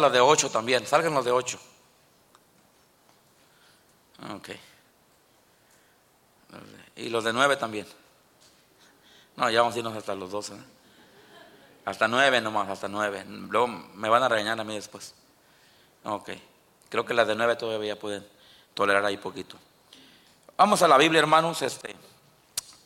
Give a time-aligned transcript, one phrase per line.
[0.00, 1.58] los de 8 también, salgan los de 8.
[4.34, 4.48] Ok.
[6.96, 7.86] Y los de 9 también.
[9.36, 10.54] No, ya vamos a irnos hasta los 12.
[10.54, 10.58] ¿eh?
[11.84, 13.24] Hasta 9 nomás, hasta 9.
[13.48, 15.14] Luego me van a regañar a mí después.
[16.04, 16.30] Ok.
[16.88, 18.26] Creo que las de 9 todavía pueden
[18.74, 19.56] tolerar ahí poquito.
[20.56, 21.62] Vamos a la Biblia, hermanos.
[21.62, 21.94] Este,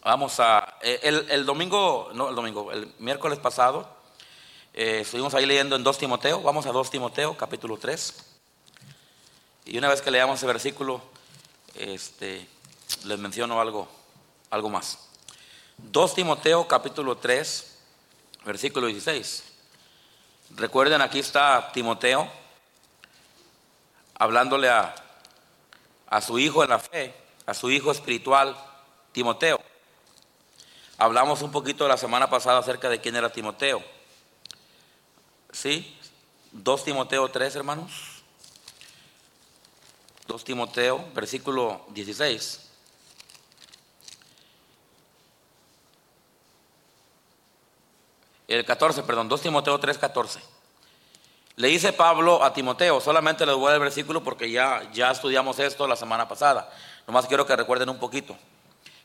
[0.04, 0.76] vamos a.
[0.82, 3.88] Eh, el, domingo, no el domingo, el miércoles pasado,
[4.74, 6.40] eh, estuvimos ahí leyendo en 2 Timoteo.
[6.40, 8.14] Vamos a 2 Timoteo, capítulo 3.
[9.66, 11.02] Y una vez que leamos ese versículo,
[11.74, 12.46] este,
[13.04, 13.86] les menciono algo,
[14.50, 14.98] algo más.
[15.76, 17.78] 2 Timoteo capítulo 3,
[18.46, 19.44] versículo 16.
[20.56, 22.30] Recuerden, aquí está Timoteo
[24.14, 24.94] hablándole a,
[26.06, 28.56] a su hijo en la fe, a su hijo espiritual,
[29.12, 29.60] Timoteo.
[30.96, 33.82] Hablamos un poquito la semana pasada acerca de quién era Timoteo.
[35.52, 35.96] ¿Sí?
[36.52, 37.92] 2 Timoteo 3, hermanos.
[40.26, 42.68] 2 Timoteo, versículo 16.
[48.48, 50.40] El 14, perdón, 2 Timoteo 3, 14.
[51.56, 55.86] Le dice Pablo a Timoteo, solamente les voy al versículo porque ya, ya estudiamos esto
[55.86, 56.70] la semana pasada.
[57.06, 58.36] Nomás quiero que recuerden un poquito.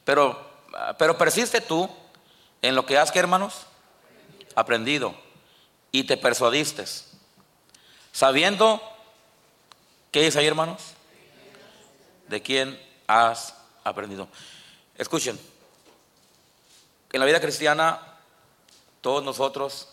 [0.03, 0.50] Pero,
[0.97, 1.89] pero persiste tú
[2.61, 3.67] en lo que has que, hermanos,
[4.55, 5.13] aprendido
[5.91, 6.85] y te persuadiste,
[8.11, 8.81] sabiendo,
[10.11, 10.97] ¿qué dice ahí, hermanos?
[12.27, 14.27] de quién has aprendido.
[14.97, 15.39] Escuchen,
[17.11, 18.02] en la vida cristiana
[19.02, 19.88] todos nosotros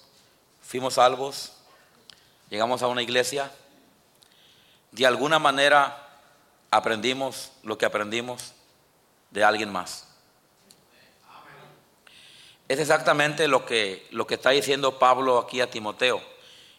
[0.62, 1.52] fuimos salvos,
[2.50, 3.50] llegamos a una iglesia,
[4.90, 6.00] de alguna manera
[6.70, 8.52] aprendimos lo que aprendimos
[9.30, 10.08] de alguien más.
[12.68, 16.22] Es exactamente lo que, lo que está diciendo Pablo aquí a Timoteo.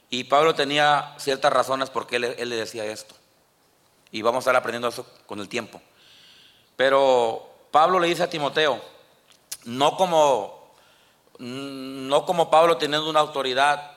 [0.09, 3.15] Y Pablo tenía ciertas razones por qué él le decía esto
[4.15, 5.81] y vamos a estar aprendiendo eso con el tiempo.
[6.77, 8.81] Pero Pablo le dice a Timoteo,
[9.65, 10.71] no como,
[11.39, 13.91] no como Pablo teniendo una autoridad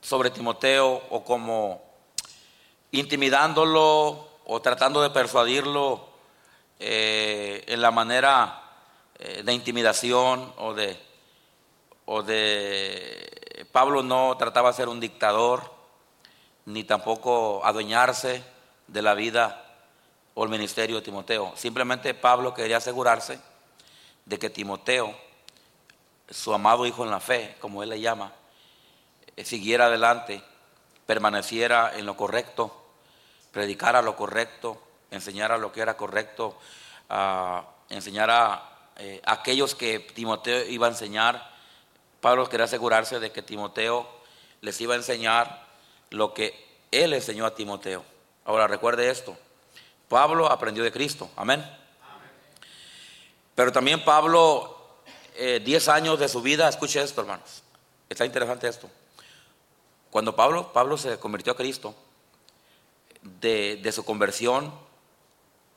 [0.00, 1.82] sobre Timoteo o como
[2.92, 6.06] intimidándolo o tratando de persuadirlo
[6.78, 8.63] eh, en la manera
[9.18, 10.98] eh, de intimidación o de,
[12.04, 15.72] o de Pablo no trataba de ser un dictador
[16.66, 18.42] ni tampoco adueñarse
[18.86, 19.64] de la vida
[20.34, 21.52] o el ministerio de Timoteo.
[21.56, 23.38] Simplemente Pablo quería asegurarse
[24.24, 25.14] de que Timoteo,
[26.28, 28.32] su amado hijo en la fe, como él le llama,
[29.36, 30.42] eh, siguiera adelante,
[31.06, 32.82] permaneciera en lo correcto,
[33.52, 36.58] predicara lo correcto, enseñara lo que era correcto,
[37.88, 41.52] enseñara eh, aquellos que Timoteo iba a enseñar.
[42.20, 44.08] Pablo quería asegurarse de que Timoteo
[44.60, 45.66] les iba a enseñar
[46.10, 46.54] lo que
[46.90, 48.04] él enseñó a Timoteo.
[48.44, 49.36] Ahora recuerde esto,
[50.08, 51.64] Pablo aprendió de Cristo, amén.
[53.54, 54.76] Pero también Pablo,
[55.36, 57.62] 10 eh, años de su vida, escuche esto hermanos,
[58.08, 58.90] está interesante esto.
[60.10, 61.94] Cuando Pablo, Pablo se convirtió a Cristo,
[63.22, 64.72] de, de su conversión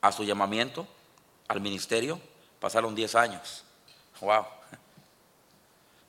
[0.00, 0.86] a su llamamiento,
[1.48, 2.20] al ministerio,
[2.60, 3.64] pasaron 10 años.
[4.20, 4.46] Wow.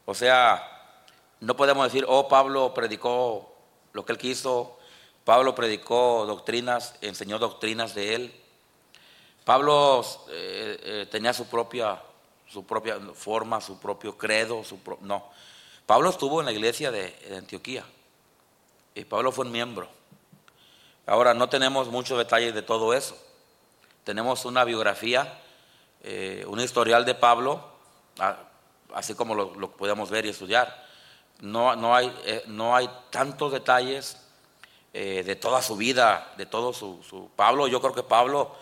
[0.05, 0.95] O sea,
[1.39, 3.55] no podemos decir, oh, Pablo predicó
[3.93, 4.77] lo que él quiso,
[5.23, 8.41] Pablo predicó doctrinas, enseñó doctrinas de él.
[9.45, 12.01] Pablo eh, eh, tenía su propia,
[12.47, 15.29] su propia forma, su propio credo, su no.
[15.85, 17.83] Pablo estuvo en la iglesia de, Antioquía
[18.95, 19.87] y Pablo fue un miembro.
[21.05, 23.17] Ahora no tenemos muchos detalles de todo eso.
[24.03, 25.41] Tenemos una biografía,
[26.03, 27.63] eh, un historial de Pablo,
[28.93, 30.87] así como lo, podemos ver y estudiar.
[31.41, 32.13] No, no, hay,
[32.47, 34.17] no hay tantos detalles
[34.91, 38.55] eh, de toda su vida, de todo su, Pablo, yo creo que Pablo,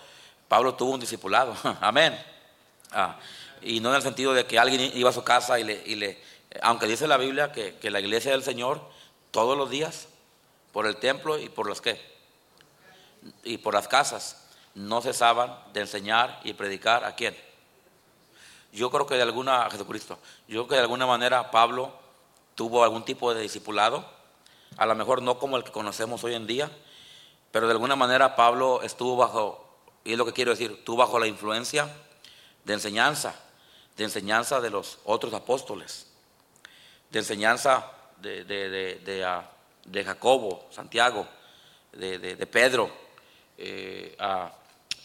[0.49, 2.21] Pablo tuvo un discipulado, amén.
[2.91, 3.17] Ah,
[3.61, 5.95] y no en el sentido de que alguien iba a su casa y le, y
[5.95, 6.21] le
[6.61, 8.81] aunque dice la Biblia que, que, la iglesia del Señor
[9.31, 10.07] todos los días,
[10.73, 11.99] por el templo y por los que,
[13.43, 14.46] y por las casas,
[14.77, 17.35] no cesaban de enseñar y predicar a quién.
[18.71, 21.91] Yo creo que de alguna, Jesucristo, yo creo que de alguna manera Pablo
[22.55, 24.17] tuvo algún tipo de discipulado
[24.77, 26.69] a lo mejor no como el que conocemos hoy en día,
[27.51, 29.67] pero de alguna manera Pablo estuvo bajo,
[30.03, 31.89] y es lo que quiero decir, estuvo bajo la influencia
[32.63, 33.33] de enseñanza,
[33.95, 36.07] de enseñanza de los otros apóstoles,
[37.09, 39.49] de enseñanza de, de, ah,
[39.91, 41.27] Jacobo, Santiago,
[41.93, 42.91] de, Pedro
[43.57, 44.51] eh, ah,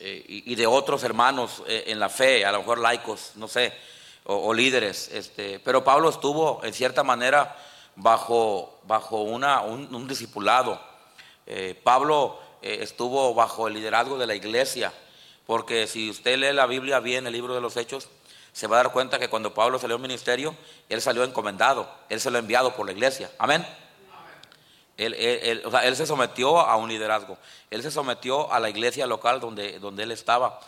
[0.05, 3.73] eh, y, de otros hermanos eh, en la fe, a lo mejor laicos, no sé,
[4.25, 5.09] o, líderes.
[5.13, 7.57] Este, pero Pablo estuvo en cierta manera
[7.95, 10.81] bajo, bajo una, un, discipulado,
[11.47, 14.93] eh, Pablo estuvo bajo el liderazgo de la iglesia,
[15.47, 18.09] porque si usted lee la Biblia bien, el libro de los Hechos,
[18.53, 20.57] se va a dar cuenta que cuando Pablo salió al ministerio,
[20.89, 23.31] él salió encomendado, él se lo enviado por la iglesia.
[23.39, 23.65] Amén.
[25.05, 27.39] Él, se sometió a un liderazgo,
[27.71, 30.61] él se sometió a la iglesia local donde, donde él estaba.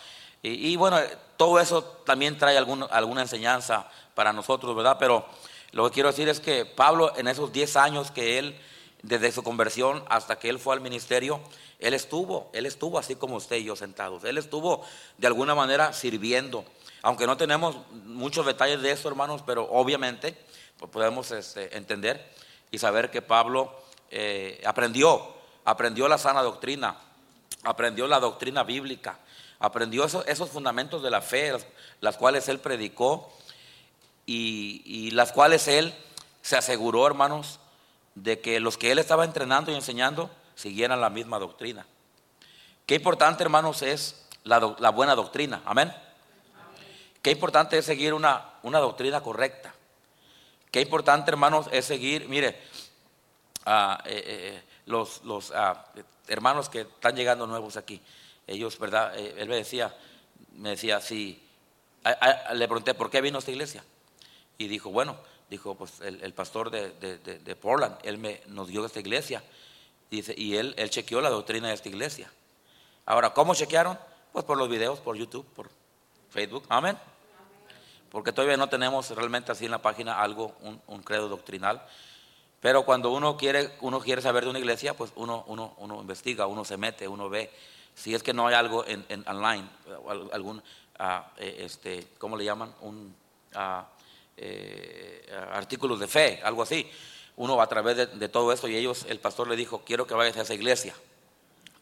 [0.43, 0.99] Y, bueno,
[1.39, 4.97] todo eso también trae alguna enseñanza para nosotros, ¿verdad?
[4.99, 5.25] Pero
[5.73, 8.61] lo que quiero decir es que Pablo en esos 10 años que él,
[9.03, 11.41] desde su conversión hasta que él fue al ministerio,
[11.79, 14.25] él estuvo, él estuvo así como usted y yo sentados.
[14.25, 14.85] Él estuvo
[15.19, 16.65] de alguna manera sirviendo.
[17.03, 20.37] Aunque no tenemos muchos detalles de eso, hermanos, pero obviamente
[20.79, 22.33] pues, podemos este, entender
[22.71, 23.73] y saber que Pablo
[24.11, 25.35] eh, aprendió,
[25.65, 26.97] aprendió la sana doctrina,
[27.65, 29.19] aprendió la doctrina bíblica,
[29.59, 31.57] aprendió esos, fundamentos de la fe,
[32.01, 33.33] las, cuales él predicó
[34.27, 35.95] y, las cuales él
[36.43, 37.61] se aseguró, hermanos,
[38.15, 41.87] de que los que él estaba entrenando y enseñando siguieran la misma doctrina.
[42.87, 45.63] Qué importante, hermanos, es la, buena doctrina.
[45.65, 45.93] Amén.
[47.23, 49.75] Qué importante es seguir una, una doctrina correcta.
[50.71, 52.61] Qué importante, hermanos, es seguir, mire,
[53.67, 55.87] eh, eh, eh, los, los ah,
[56.29, 58.01] hermanos que están llegando nuevos aquí,
[58.47, 59.17] ellos, ¿verdad?
[59.17, 59.95] él me decía,
[60.57, 61.43] me decía, sí,
[62.53, 63.83] le pregunté, ¿por qué vino a esta iglesia?
[64.59, 65.17] Y dijo, bueno,
[65.49, 69.43] dijo, pues el, pastor de, de, Portland, él me, nos dio esta iglesia,
[70.11, 72.31] dice, y él, él chequeó la doctrina de esta iglesia.
[73.07, 73.99] Ahora, ¿cómo chequearon?
[74.33, 75.71] Pues por los videos, por YouTube, por
[76.31, 76.99] Facebook, amén.
[78.11, 81.83] Porque todavía no tenemos realmente así en la página algo, un, un credo doctrinal.
[82.65, 86.47] Pero cuando uno quiere, uno quiere saber de una iglesia, pues uno, uno, uno investiga,
[86.47, 87.51] uno se mete, uno ve.
[87.95, 89.69] Si es que no hay algo en, online,
[90.33, 90.63] algún,
[90.99, 92.75] ah, eh, este, ¿cómo le llaman?
[92.81, 93.15] Un
[93.55, 93.83] uh,
[95.53, 96.91] artículos de fe, algo así.
[97.37, 100.39] Uno a través de, todo esto y ellos, el pastor le dijo, quiero que vayas
[100.39, 100.95] a esa iglesia.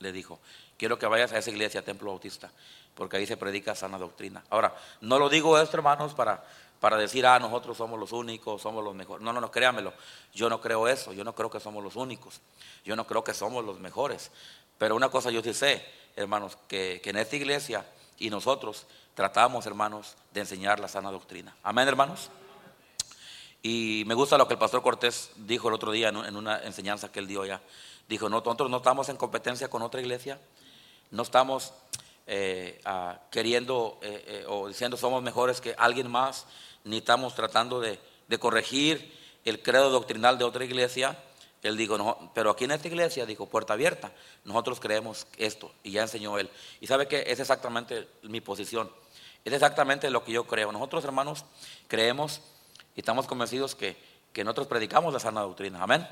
[0.00, 0.40] Le dijo,
[0.76, 2.50] quiero que vayas a esa iglesia, Templo Bautista,
[2.96, 4.42] porque ahí se predica sana doctrina.
[4.50, 6.42] Ahora, no lo digo esto, hermanos, para
[6.82, 9.22] para decir, ah, nosotros somos los únicos, somos los mejores.
[9.22, 9.94] No, no, no, créamelo.
[10.34, 11.12] Yo no creo eso.
[11.12, 12.40] Yo no creo que somos los únicos.
[12.84, 14.32] Yo no creo que somos los mejores.
[14.78, 15.86] Pero una cosa yo sí sé,
[16.16, 17.86] hermanos, que, en esta iglesia
[18.18, 21.54] y nosotros tratamos, hermanos, de enseñar la sana doctrina.
[21.62, 22.30] Amén, hermanos.
[23.62, 27.12] Y me gusta lo que el pastor Cortés dijo el otro día en una enseñanza
[27.12, 27.60] que él dio ya.
[28.08, 30.40] Dijo, no, nosotros no estamos en competencia con otra iglesia.
[31.12, 31.74] No estamos
[32.26, 32.80] eh,
[33.30, 36.46] queriendo eh, eh, o diciendo somos mejores que alguien más
[36.84, 37.98] ni estamos tratando de,
[38.38, 39.12] corregir
[39.44, 41.18] el credo doctrinal de otra iglesia.
[41.62, 44.10] Él dijo, no, pero aquí en esta iglesia, dijo, puerta abierta,
[44.44, 46.50] nosotros creemos esto, y ya enseñó él.
[46.80, 48.90] Y sabe que es exactamente mi posición,
[49.44, 50.72] es exactamente lo que yo creo.
[50.72, 51.44] Nosotros, hermanos,
[51.88, 52.40] creemos
[52.96, 53.96] y estamos convencidos que,
[54.32, 56.08] que nosotros predicamos la sana doctrina, amén.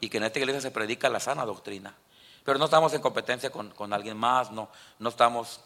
[0.00, 1.94] Y que en esta iglesia se predica la sana doctrina.
[2.44, 4.68] Pero no estamos en competencia con, con alguien más, no,
[4.98, 5.60] no estamos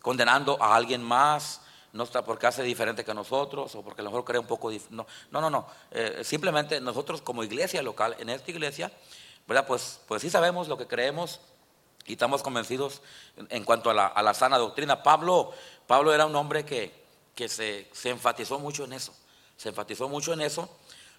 [0.00, 1.60] condenando a alguien más,
[1.92, 4.70] no está porque hace diferente que nosotros o porque a lo mejor cree un poco
[4.90, 8.92] no no no eh, simplemente nosotros como iglesia local en esta iglesia
[9.46, 11.40] verdad pues pues sí sabemos lo que creemos
[12.06, 13.02] y estamos convencidos
[13.50, 15.02] en, cuanto a la, sana doctrina.
[15.02, 15.52] Pablo
[15.86, 16.92] Pablo era un hombre que,
[17.34, 19.14] que se, enfatizó mucho en eso
[19.56, 20.68] se enfatizó mucho en eso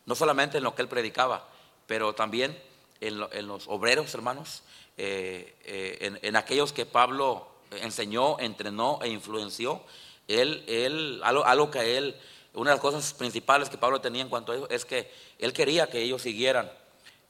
[0.05, 1.47] no solamente en lo que él predicaba
[1.87, 2.61] pero también
[3.01, 3.17] en,
[3.47, 4.63] los obreros hermanos
[4.97, 9.81] eh, eh, en, en aquellos que Pablo enseñó entrenó e influenció
[10.29, 12.15] él, él, algo, que él,
[12.53, 15.53] una de las cosas principales que Pablo tenía en cuanto a eso es que él
[15.53, 16.71] quería que ellos siguieran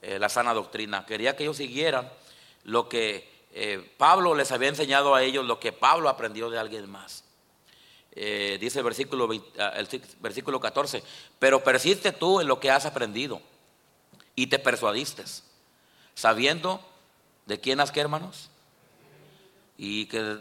[0.02, 2.10] eh, la sana doctrina, quería que ellos siguieran
[2.64, 6.90] lo que eh, Pablo les había enseñado a ellos, lo que Pablo aprendió de alguien
[6.90, 7.24] más.
[8.12, 9.88] Eh, dice el versículo, ah, el
[10.20, 11.02] versículo 14,
[11.38, 13.40] pero persiste tú en lo que has aprendido
[14.36, 15.24] y te persuadiste,
[16.14, 16.86] sabiendo
[17.46, 18.50] de quién has que hermanos,
[19.78, 20.38] y que,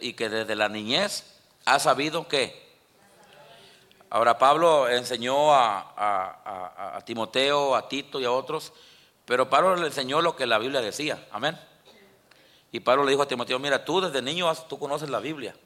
[0.00, 1.35] y que desde la niñez
[1.66, 2.64] ha sabido que.
[4.08, 8.72] Ahora Pablo enseñó a, Timoteo, a Tito y a otros,
[9.24, 11.26] pero Pablo le enseñó lo que la Biblia decía.
[11.32, 11.58] Amén.
[12.70, 15.56] Y Pablo le dijo a Timoteo, mira, tú desde niño tú conoces la Biblia,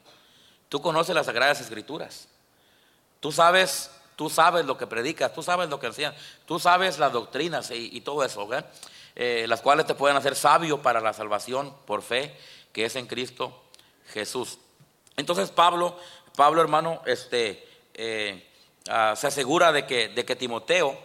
[0.69, 2.27] tú conoces las Sagradas Escrituras,
[3.19, 6.15] tú sabes, tú sabes lo que predicas, tú sabes lo que enseñas,
[6.45, 8.49] tú sabes las doctrinas y, todo eso,
[9.15, 12.35] eh, las cuales te pueden hacer sabio para la salvación por fe
[12.73, 13.61] que es en Cristo
[14.07, 14.57] Jesús.
[15.21, 15.97] Entonces Pablo,
[16.35, 18.47] Pablo hermano, este, eh,
[18.89, 20.99] ah, se asegura de que, de que Timoteo,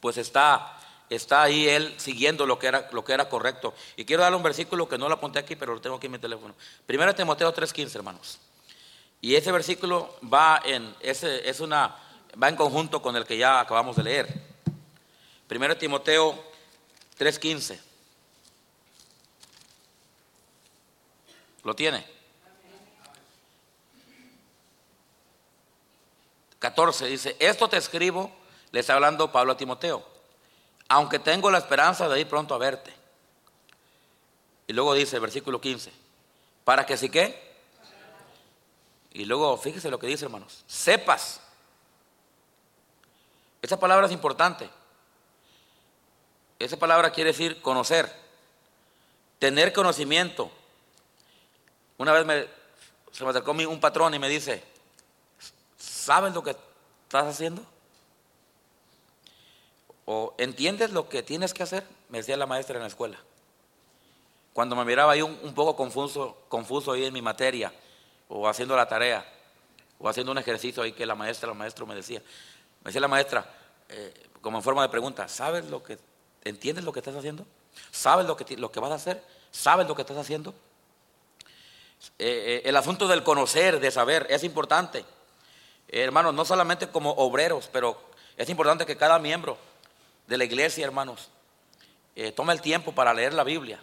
[0.00, 0.80] pues está,
[1.10, 3.74] está ahí él siguiendo lo que, era, lo que era correcto.
[3.96, 6.12] Y quiero darle un versículo que no lo apunté aquí, pero lo tengo aquí en
[6.12, 6.54] mi teléfono.
[6.86, 8.38] Primero Timoteo 3.15, hermanos.
[9.20, 11.96] Y ese versículo va en, ese, es una,
[12.42, 14.28] va en conjunto con el que ya acabamos de leer.
[15.46, 16.42] Primero Timoteo
[17.18, 17.78] 3.15.
[21.64, 22.11] ¿Lo tiene?
[26.62, 28.30] 14 dice, esto te escribo,
[28.70, 30.00] le está hablando Pablo a Timoteo,
[30.86, 32.94] aunque tengo la esperanza de ir pronto a verte.
[34.68, 35.92] Y luego dice el versículo 15,
[36.64, 37.52] para que si qué.
[39.10, 41.40] Y luego fíjese lo que dice hermanos, sepas.
[43.60, 44.70] Esa palabra es importante.
[46.60, 48.08] Esa palabra quiere decir conocer,
[49.40, 50.48] tener conocimiento.
[51.98, 52.46] Una vez me,
[53.10, 54.71] se me acercó un patrón y me dice,
[56.02, 56.56] ¿sabes lo que
[57.04, 57.64] estás haciendo?
[60.04, 61.86] ¿O entiendes lo que tienes que hacer?
[62.08, 63.18] Me decía la maestra en la escuela.
[64.52, 67.72] Cuando me miraba ahí un, poco confuso, confuso ahí en mi materia,
[68.28, 69.24] o haciendo la tarea,
[69.98, 72.20] o haciendo un ejercicio ahí que la maestra, el maestro me decía.
[72.82, 73.48] Me decía la maestra,
[73.88, 75.98] eh, como en forma de pregunta, ¿sabes lo que,
[76.44, 77.46] entiendes lo que estás haciendo?
[77.92, 79.24] ¿Sabes lo que, lo que vas a hacer?
[79.52, 80.52] ¿Sabes lo que estás haciendo?
[82.18, 82.26] Eh,
[82.58, 85.04] eh, el asunto del conocer, de saber, es importante.
[86.00, 88.00] Hermanos, no solamente como obreros, pero
[88.36, 89.58] es importante que cada miembro
[90.26, 91.30] de la iglesia, hermanos,
[92.34, 93.82] tome el tiempo para leer la Biblia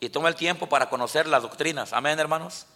[0.00, 1.92] y tome el tiempo para conocer las doctrinas.
[1.92, 2.66] Amén, hermanos.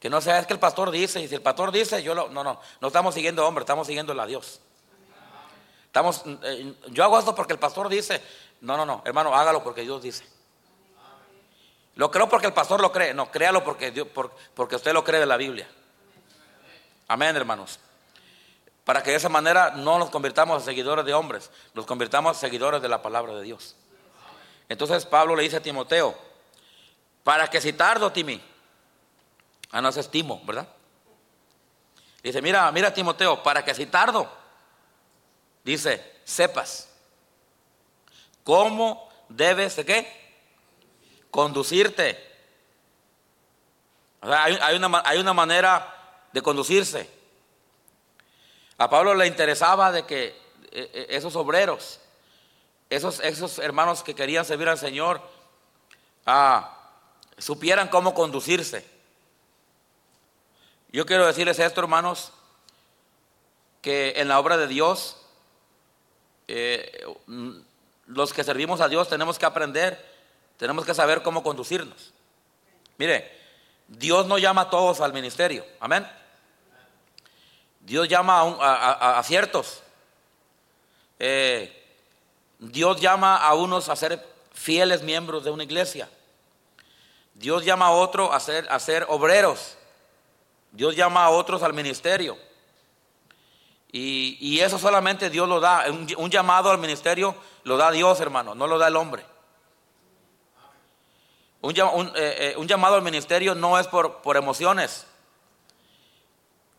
[0.00, 2.28] Que no sea, es que el pastor dice, y si el pastor dice, yo lo,
[2.30, 4.60] no, no, no estamos siguiendo hombre, estamos siguiendo a Dios.
[5.86, 8.22] Estamos, eh, yo hago esto porque el pastor dice,
[8.60, 10.24] no, no, no, hermano, hágalo porque Dios dice.
[11.96, 14.08] Lo creo porque el pastor lo cree, no, créalo porque, Dios,
[14.54, 15.68] porque usted lo cree de la Biblia.
[17.10, 17.80] Amén, hermanos.
[18.84, 22.40] Para que de esa manera no nos convirtamos en seguidores de hombres, nos convirtamos en
[22.40, 23.74] seguidores de la palabra de Dios.
[24.68, 26.16] Entonces Pablo le dice a Timoteo,
[27.24, 28.40] para que si tardo, Timi,
[29.72, 30.68] ah, no es estimo, ¿verdad?
[32.22, 34.30] Dice, mira, mira Timoteo, para que si tardo,
[35.64, 36.90] dice, sepas
[38.44, 40.34] cómo debes de qué?
[41.32, 42.24] Conducirte.
[44.20, 45.96] hay, una, hay una manera
[46.32, 47.08] de conducirse.
[48.78, 52.00] A Pablo le interesaba de que eh, eh, esos obreros
[52.90, 55.22] esos, esos hermanos que querían servir al Señor
[56.26, 56.76] ah,
[57.38, 58.84] supieran cómo conducirse.
[60.92, 62.32] Yo quiero decirles esto, hermanos,
[63.80, 65.16] que en la obra de Dios,
[66.48, 67.06] eh,
[68.06, 70.04] los que servimos a Dios tenemos que aprender,
[70.56, 72.12] tenemos que saber cómo conducirnos.
[72.98, 73.39] Mire,
[73.90, 76.06] Dios no llama a todos al ministerio, amén.
[77.80, 79.82] Dios llama a, ciertos.
[81.18, 81.76] Eh,
[82.60, 86.08] Dios llama a unos a ser fieles miembros de una iglesia.
[87.34, 89.76] Dios llama a otros a ser, a ser obreros.
[90.70, 92.38] Dios llama a otros al ministerio.
[93.90, 95.86] Y, eso solamente Dios lo da.
[95.88, 99.24] Un, llamado al ministerio lo da Dios, hermano, no lo da el hombre.
[101.62, 105.06] Un, eh, eh, un llamado al ministerio no es por, emociones.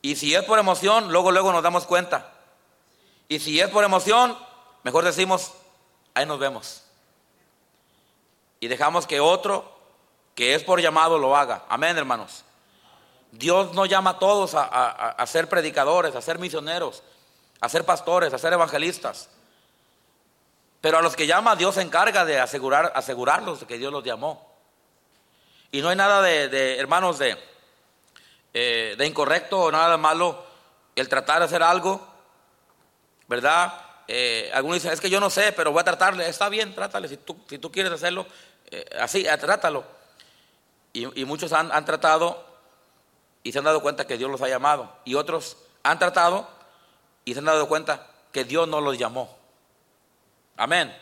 [0.02, 2.32] Y si es por emoción, luego, luego nos damos cuenta.
[3.28, 4.36] Y si es por emoción,
[4.84, 5.54] mejor decimos,
[6.16, 6.84] ahí nos vemos.
[8.60, 9.72] Y dejamos que otro
[10.34, 11.66] que es por llamado lo haga.
[11.70, 12.44] Amén, hermanos.
[13.32, 17.04] Dios no llama a todos a, ser predicadores, a ser misioneros,
[17.60, 19.30] a ser pastores, a ser evangelistas.
[20.82, 24.04] Pero a los que llama, Dios se encarga de asegurar, asegurarlos de que Dios los
[24.04, 24.50] llamó.
[25.72, 27.38] Y no hay nada de, hermanos, de,
[28.54, 30.44] eh, de incorrecto o nada de malo
[30.96, 32.06] el tratar de hacer algo,
[33.28, 33.74] ¿verdad?
[34.08, 36.28] Eh, algunos dicen, es que yo no sé, pero voy a tratarle.
[36.28, 37.08] Está bien, trátale.
[37.08, 38.28] Si tú, si tú quieres hacerlo,
[38.70, 39.86] eh, así, trátalo.
[40.94, 42.46] Y, muchos han, han, tratado
[43.44, 44.94] y se han dado cuenta que Dios los ha llamado.
[45.06, 46.50] Y otros han tratado
[47.24, 49.38] y se han dado cuenta que Dios no los llamó.
[50.58, 50.94] Amén.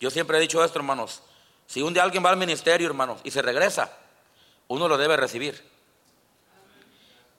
[0.00, 1.22] Yo siempre he dicho esto, hermanos.
[1.70, 3.92] Si un día alguien va al ministerio, hermanos, y se regresa,
[4.66, 5.64] uno lo debe recibir.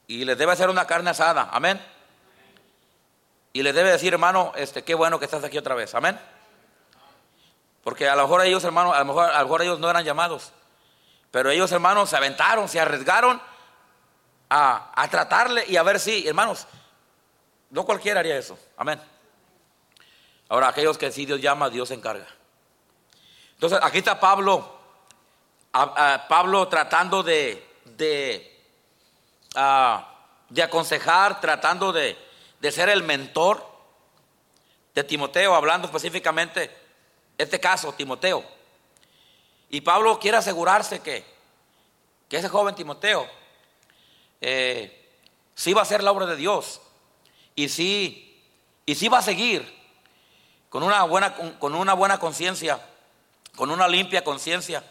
[0.07, 1.49] Y les debe hacer una carne asada.
[1.51, 1.85] Amén.
[3.51, 5.93] Y le debe decir, hermano, este, qué bueno que estás aquí otra vez.
[5.95, 6.17] Amén.
[7.83, 10.05] Porque a lo mejor ellos, hermanos, a lo mejor, a lo mejor ellos no eran
[10.05, 10.53] llamados.
[11.29, 13.41] Pero ellos, hermanos, se aventaron, se arriesgaron
[14.49, 16.67] a, a tratarle y a ver si, hermanos,
[17.69, 18.57] no cualquiera haría eso.
[18.77, 19.01] Amén.
[20.47, 22.27] Ahora, aquellos que sí Dios llama, Dios se encarga.
[23.61, 24.75] Entonces, aquí está Pablo,
[26.27, 27.63] Pablo tratando de,
[29.53, 30.15] ah,
[30.49, 32.17] de aconsejar, tratando de,
[32.59, 33.63] de ser el mentor
[34.95, 36.75] de Timoteo, hablando específicamente
[37.37, 38.43] este caso, Timoteo.
[39.69, 41.23] Y Pablo quiere asegurarse que,
[42.27, 43.29] que ese joven Timoteo
[44.41, 45.07] eh,
[45.53, 46.81] sí va a ser la obra de Dios
[47.53, 48.43] y sí,
[48.87, 49.71] y sí va a seguir
[50.69, 52.87] con una buena, con una buena conciencia,
[53.55, 54.83] con una limpia conciencia,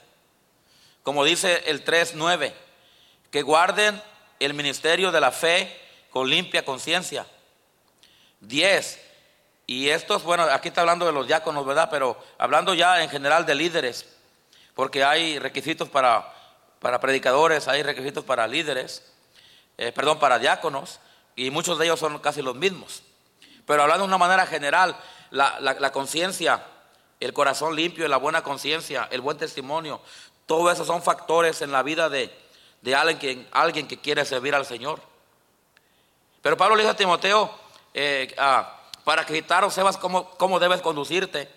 [1.03, 2.53] como dice el 3.9,
[3.31, 4.01] que guarden
[4.39, 7.27] el ministerio de la fe con limpia conciencia.
[8.41, 9.01] 10.
[9.67, 11.89] Y estos, bueno, aquí está hablando de los diáconos, ¿verdad?
[11.91, 14.07] Pero hablando ya en general de líderes,
[14.75, 16.35] porque hay requisitos para,
[16.81, 19.13] para predicadores, hay requisitos para líderes,
[19.79, 21.01] eh, perdón, para diáconos,
[21.37, 23.03] y muchos de ellos son casi los mismos.
[23.67, 24.97] Pero hablando de una manera general,
[25.31, 26.65] la, conciencia,
[27.21, 30.01] el corazón limpio, la buena conciencia, el buen testimonio,
[30.47, 32.33] todo eso son factores en la vida de,
[32.97, 35.01] alguien, que, alguien que quiere servir al Señor.
[36.43, 37.51] Pero Pablo le dice a Timoteo,
[37.95, 41.49] eh, ah, para que o sepas cómo, cómo debes conducirte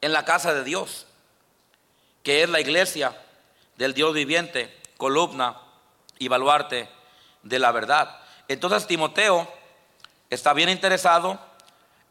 [0.00, 1.06] en la casa de Dios,
[2.22, 3.16] que es la iglesia
[3.76, 5.60] del Dios viviente, columna
[6.18, 6.88] y baluarte
[7.42, 8.20] de la verdad.
[8.48, 9.48] Entonces Timoteo
[10.30, 11.38] está bien interesado,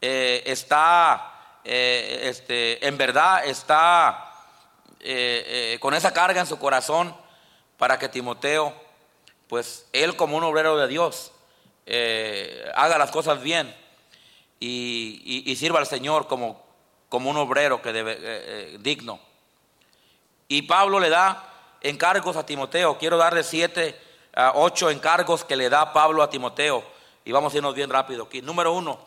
[0.01, 4.27] eh, está, eh, este, en verdad está
[5.80, 7.15] con esa carga en su corazón
[7.77, 8.72] para que Timoteo,
[9.48, 11.32] pues él como un obrero de Dios,
[12.75, 13.75] haga las cosas bien
[14.62, 16.63] y, sirva al Señor como,
[17.10, 19.20] como un obrero que debe, eh, eh, digno.
[20.48, 22.98] Y Pablo le da encargos a Timoteo.
[22.98, 24.00] Quiero darle siete,
[24.53, 26.84] ocho encargos que le da Pablo a Timoteo.
[27.25, 28.41] Y vamos a irnos bien rápido aquí.
[28.41, 29.00] Número uno,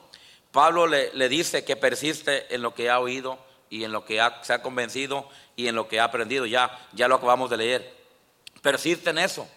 [0.54, 4.22] Pablo le, le dice que persiste en lo que ha oído y en lo que
[4.42, 6.46] se ha convencido y en lo que ha aprendido.
[6.46, 7.96] Ya, ya lo acabamos de leer.
[8.62, 9.48] Persiste en eso.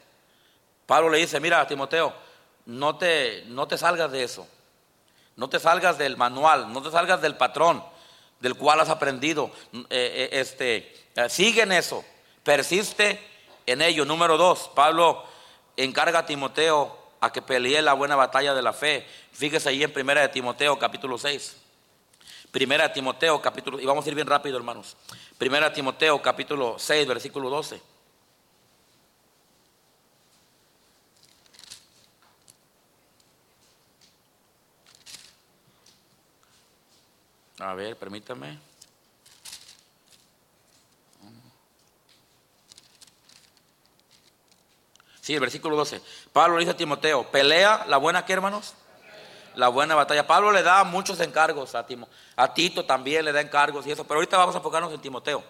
[0.88, 2.16] Pablo le dice, mira, Timoteo,
[2.66, 4.48] no te, no te salgas de eso.
[5.36, 7.84] No te salgas del manual, no te salgas del patrón
[8.40, 9.52] del cual has aprendido.
[9.74, 12.04] Eh, eh, este, eh, sigue en eso,
[12.42, 13.20] persiste
[13.68, 14.04] en ello.
[14.04, 15.24] Número dos, Pablo
[15.76, 19.08] encarga a Timoteo a que pelee la buena batalla de la fe.
[19.38, 21.58] Fíjese ahí en Primera de Timoteo, capítulo 6.
[22.50, 24.98] Primera Timoteo, capítulo, y vamos a ir bien rápido, hermanos.
[25.38, 27.80] Primera Timoteo, capítulo 6, versículo 12.
[37.60, 38.58] A ver, permítame.
[45.22, 46.02] Sí, el versículo 12.
[46.34, 48.74] Pablo le dice a Timoteo, pelea la buena que hermanos?
[49.58, 50.28] La buena batalla.
[50.28, 54.04] Pablo le da muchos encargos a, Timo, a Tito también le da encargos y eso,
[54.04, 55.44] pero ahorita vamos a enfocarnos en Timoteo.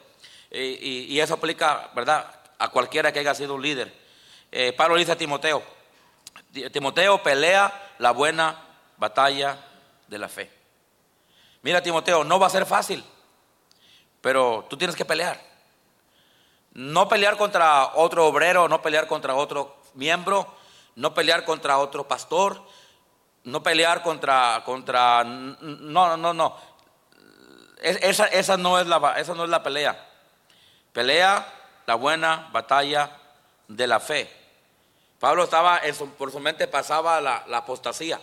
[0.49, 2.25] y, eso aplica, ¿verdad?
[2.57, 3.93] A cualquiera que haya sido un líder.
[4.49, 5.61] Eh, Pablo le dice a Timoteo,
[6.71, 8.63] Timoteo pelea la buena
[8.95, 9.57] batalla
[10.07, 10.49] de la fe.
[11.61, 13.03] Mira, Timoteo, no va a ser fácil,
[14.21, 15.37] pero tú tienes que pelear.
[16.71, 20.47] No pelear contra otro obrero, no pelear contra otro miembro,
[20.95, 22.63] no pelear contra otro pastor,
[23.47, 26.57] no pelear contra, contra, no, no, no.
[27.81, 30.05] Esa, esa, no es la, esa no es la pelea.
[30.91, 31.47] Pelea
[31.85, 33.09] la buena batalla
[33.69, 34.29] de la fe.
[35.17, 35.79] Pablo estaba,
[36.17, 38.19] por su mente pasaba la, la apostasía.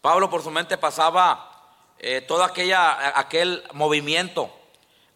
[0.00, 1.50] Pablo por su mente pasaba
[1.98, 4.54] eh, todo aquella, aquel movimiento,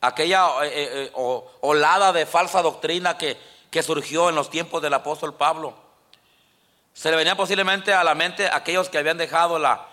[0.00, 3.38] aquella eh, eh, olada de falsa doctrina que,
[3.70, 5.83] que surgió en los tiempos del apóstol Pablo.
[6.94, 9.88] Se le venía posiblemente a la mente aquellos que habían dejado la,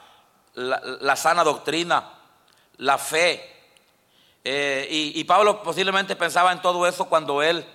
[0.54, 2.14] la, sana doctrina,
[2.78, 3.54] la fe.
[4.44, 7.66] y, y, Pablo posiblemente pensaba en todo eso cuando él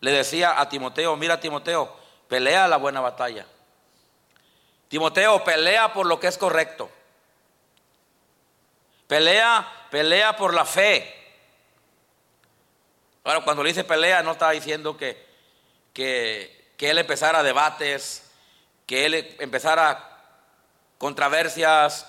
[0.00, 1.94] le decía a Timoteo, mira Timoteo,
[2.26, 3.46] pelea la buena batalla.
[4.88, 6.90] Timoteo, pelea por lo que es correcto.
[9.06, 11.12] Pelea, pelea por la fe.
[13.24, 15.26] Ahora, cuando le dice pelea, no está diciendo que,
[15.92, 18.23] que, que él empezara debates,
[18.86, 20.10] que él empezara
[20.98, 22.06] controversias,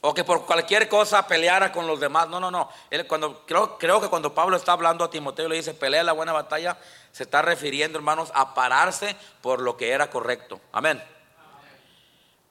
[0.00, 2.28] o que por cualquier cosa peleara con los demás.
[2.28, 2.70] No, no, no.
[2.90, 6.12] Él cuando, creo, creo que cuando Pablo está hablando a Timoteo le dice pelea la
[6.12, 6.78] buena batalla,
[7.12, 10.60] se está refiriendo, hermanos, a pararse por lo que era correcto.
[10.72, 11.02] Amén.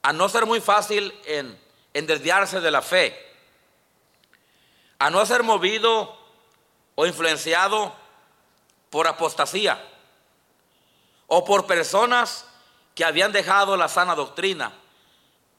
[0.02, 1.58] A no ser muy fácil en,
[1.94, 3.28] en desviarse de la fe
[4.98, 6.16] a no ser movido
[6.96, 7.94] o influenciado
[8.90, 9.82] por apostasía
[11.28, 12.46] o por personas
[12.98, 14.72] que habían dejado la sana doctrina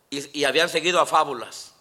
[0.09, 1.73] y, habían seguido a fábulas.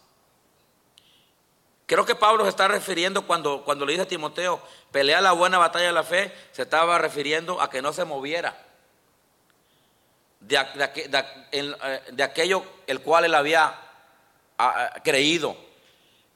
[1.85, 5.59] Creo que Pablo se está refiriendo cuando, cuando le dice a Timoteo, pelea la buena
[5.59, 8.57] batalla de la fe, se estaba refiriendo a que no se moviera
[10.38, 10.64] de,
[12.12, 13.77] de aquello el cual él había
[15.03, 15.57] creído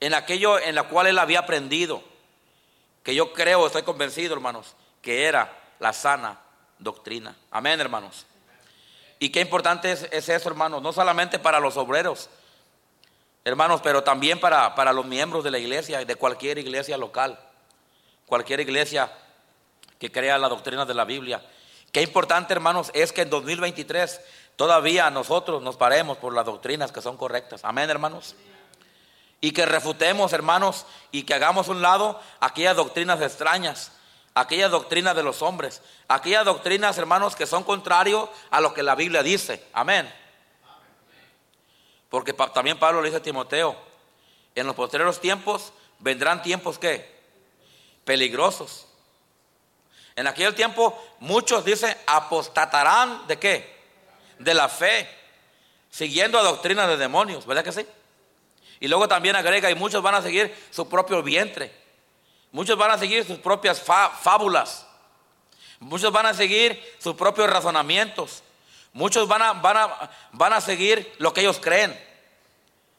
[0.01, 2.03] en aquello en la cual él había aprendido,
[3.03, 6.41] que yo creo, estoy convencido, hermanos, que era la sana
[6.77, 7.37] doctrina.
[7.51, 8.25] Amén, hermanos.
[9.23, 12.29] Y qué importante es, eso, hermanos, no solamente para los obreros,
[13.45, 17.39] hermanos, pero también para, para los miembros de la iglesia, de cualquier iglesia local,
[18.25, 19.09] cualquier iglesia
[19.97, 21.41] que crea la doctrina de la Biblia.
[21.93, 24.19] Qué importante, hermanos, es que en 2023
[24.57, 27.61] todavía nosotros nos paremos por las doctrinas que son correctas.
[27.63, 28.35] Amén, hermanos.
[29.39, 33.93] Y que refutemos, hermanos, y que hagamos un lado aquellas doctrinas extrañas,
[34.35, 38.95] aquellas doctrinas de los hombres, aquellas doctrinas, hermanos, que son contrarios a lo que la
[38.95, 39.63] Biblia dice.
[39.73, 40.11] Amén.
[42.09, 43.75] Porque también Pablo le dice a Timoteo,
[44.55, 47.11] en los posteriores tiempos vendrán tiempos que
[48.05, 48.87] peligrosos.
[50.15, 53.73] En aquel tiempo muchos dicen apostatarán de qué?
[54.37, 55.09] De la fe,
[55.89, 57.85] siguiendo a doctrina de demonios, ¿verdad que sí?
[58.79, 61.82] Y luego también agrega, y muchos van a seguir su propio vientre.
[62.53, 64.85] Muchos van a seguir sus propias fábulas.
[65.79, 68.43] Muchos van a seguir sus propios razonamientos.
[68.93, 71.99] Muchos van a, van a, van a seguir lo que ellos creen.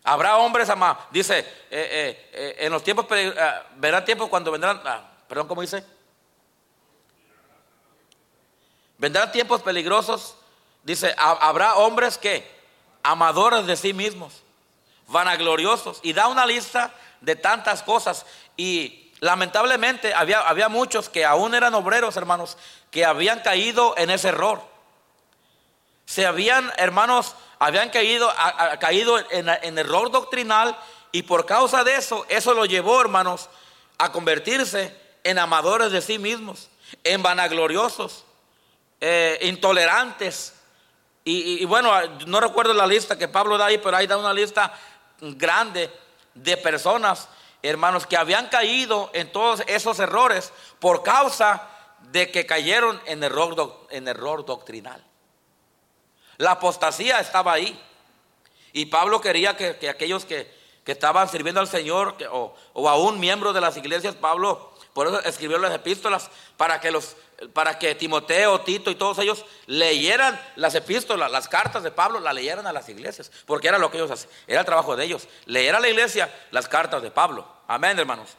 [0.02, 3.06] Habrá hombres, ama, dice, eh, eh, eh, en los tiempos,
[3.76, 5.84] verán tiempos cuando vendrán, ah, perdón, ¿cómo dice?
[8.98, 10.34] Vendrán tiempos peligrosos,
[10.82, 12.44] dice, habrá hombres que,
[13.04, 14.42] amadores de sí mismos,
[15.06, 18.26] vanagloriosos, y da una lista de tantas cosas.
[18.56, 22.58] Y lamentablemente había, había muchos que aún eran obreros, hermanos,
[22.90, 24.62] que habían caído en ese error.
[26.04, 28.30] Se habían, hermanos, habían caído,
[28.80, 30.76] caído en, error doctrinal
[31.10, 33.48] y por causa de eso, eso lo llevó, hermanos,
[33.96, 36.68] a convertirse en amadores de sí mismos,
[37.02, 38.24] en vanagloriosos,
[39.00, 40.52] eh, intolerantes.
[41.24, 41.90] Y, bueno,
[42.26, 44.74] no recuerdo la lista que Pablo da ahí, pero ahí da una lista
[45.18, 45.90] grande
[46.34, 47.28] de personas,
[47.68, 51.68] hermanos, que habían caído en todos esos errores por causa
[52.11, 55.03] de que cayeron en error, en error doctrinal.
[56.37, 57.81] La apostasía estaba ahí.
[58.72, 60.53] Y Pablo quería que, aquellos que,
[60.85, 65.59] estaban sirviendo al Señor o, o aún miembros de las iglesias, Pablo por eso escribió
[65.59, 67.16] las epístolas para que los
[67.52, 72.33] para que Timoteo, Tito y todos ellos leyeran las epístolas, las cartas de Pablo, las
[72.33, 75.28] leyeran a las iglesias, porque era lo que ellos hacían, era el trabajo de ellos,
[75.44, 77.46] leer a la iglesia las cartas de Pablo.
[77.66, 78.30] Amén, hermanos.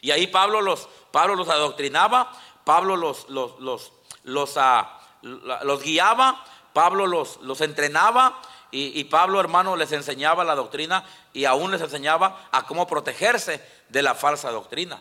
[0.00, 2.32] Y ahí Pablo los Pablo los adoctrinaba,
[2.64, 8.42] Pablo los los los los, ah, los guiaba Pablo los, los entrenaba
[8.76, 14.02] y, Pablo, hermano, les enseñaba la doctrina y aún les enseñaba a cómo protegerse de
[14.02, 15.00] la falsa doctrina.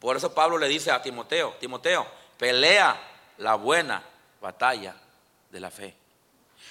[0.00, 2.06] Por eso Pablo le dice a Timoteo, Timoteo,
[2.36, 3.00] pelea
[3.38, 4.02] la buena
[4.40, 4.94] batalla
[5.50, 5.94] de la fe.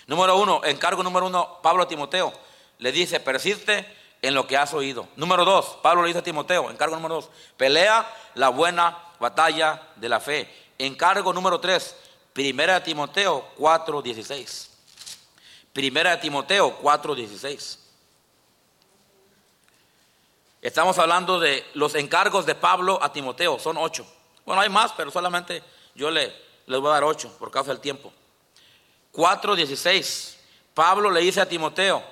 [0.06, 2.32] Número uno, encargo número uno, Pablo a Timoteo,
[2.80, 3.86] le dice, persiste
[4.22, 5.08] en lo que has oído.
[5.16, 10.10] Número dos, Pablo le dice a Timoteo, encargo número dos, pelea la buena batalla de
[10.10, 10.50] la fe.
[10.78, 11.96] Encargo número tres,
[12.38, 14.70] Primera de Timoteo 4:16.
[15.74, 17.80] Primera de Timoteo 4:16.
[20.68, 24.06] Estamos hablando de los encargos de Pablo a Timoteo, son ocho.
[24.46, 25.64] Bueno, hay más, pero solamente
[25.96, 28.12] yo le, les voy a dar ocho por causa del tiempo.
[29.14, 30.36] 4:16.
[30.74, 32.04] Pablo le dice a Timoteo,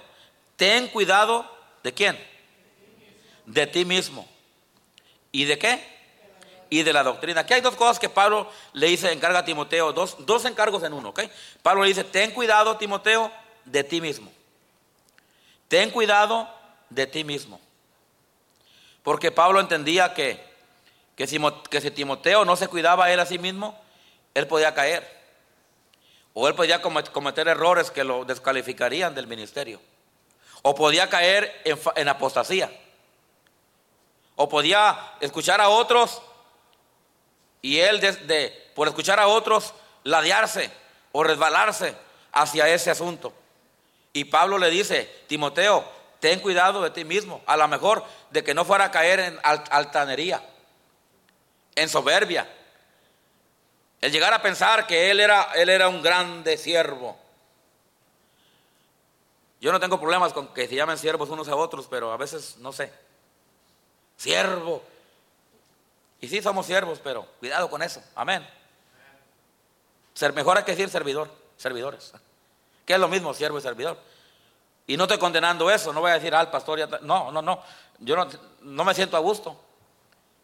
[0.56, 1.46] ten cuidado
[1.84, 2.18] de quién?
[3.46, 4.26] De ti mismo.
[5.34, 5.96] ¿Y de qué?
[6.70, 7.42] y de la doctrina.
[7.42, 10.94] Aquí hay dos cosas que Pablo le dice, encarga a Timoteo, dos, dos encargos en
[10.94, 11.24] uno, ¿ok?
[11.62, 13.30] Pablo le dice, ten cuidado, Timoteo,
[13.66, 14.32] de ti mismo.
[15.68, 16.50] Ten cuidado
[16.90, 17.60] de ti mismo.
[19.06, 20.44] Porque Pablo entendía que,
[21.16, 21.40] que, si,
[21.70, 23.80] que si Timoteo no se cuidaba a él a sí mismo,
[24.34, 25.08] él podía caer.
[26.34, 29.80] O él podía cometer errores que lo descalificarían del ministerio.
[30.64, 31.62] O podía caer
[31.96, 32.72] en, apostasía.
[34.36, 36.24] O podía escuchar a otros
[37.62, 40.72] y él, de, por escuchar a otros, ladearse
[41.12, 41.96] o resbalarse
[42.32, 43.34] hacia ese asunto.
[44.14, 45.86] Y Pablo le dice, Timoteo,
[46.20, 49.40] ten cuidado de ti mismo, a lo mejor de que no fuera a caer en
[49.44, 50.44] altanería,
[51.76, 52.48] en soberbia.
[54.02, 57.18] El llegar a pensar que él era, él era un grande siervo.
[59.62, 62.58] Yo no tengo problemas con que se llamen siervos unos a otros, pero a veces
[62.58, 62.92] no sé.
[64.18, 64.84] Siervo,
[66.26, 68.02] y sí somos siervos, pero cuidado con eso.
[68.16, 68.48] Amén.
[70.14, 72.14] Ser mejor hay que decir servidor, servidores.
[72.86, 73.98] Que es lo mismo, siervo y servidor.
[74.88, 77.62] Y no estoy condenando eso, no voy a decir al pastor, ya no, no, no.
[78.00, 78.28] Yo no,
[78.62, 79.60] no me siento a gusto.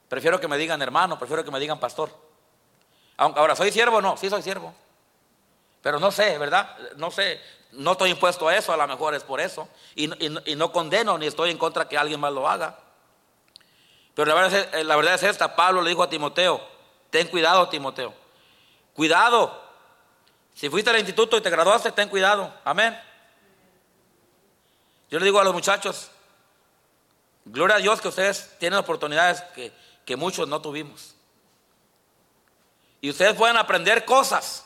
[0.10, 2.10] Prefiero que me digan hermano, prefiero que me digan pastor.
[3.18, 4.18] Ahora, ¿soy siervo no?
[4.18, 4.74] Sí, soy siervo.
[5.82, 6.76] Pero no sé, ¿verdad?
[6.98, 7.40] No sé,
[7.74, 9.68] no estoy impuesto a eso, a lo mejor es por eso.
[9.96, 10.10] Y,
[10.52, 12.78] y no condeno ni estoy en contra que alguien más lo haga.
[14.14, 16.62] Pero eh, la verdad es esta, Pablo le dijo a Timoteo,
[17.10, 18.14] ten cuidado Timoteo,
[18.94, 19.62] cuidado.
[20.54, 22.54] Si fuiste al instituto y te graduaste, ten cuidado.
[22.64, 23.00] Amén.
[25.12, 26.10] Yo le digo a los muchachos,
[27.46, 29.74] gloria a Dios que ustedes tienen oportunidades que,
[30.06, 31.16] que muchos no tuvimos.
[33.02, 34.66] Y ustedes pueden aprender cosas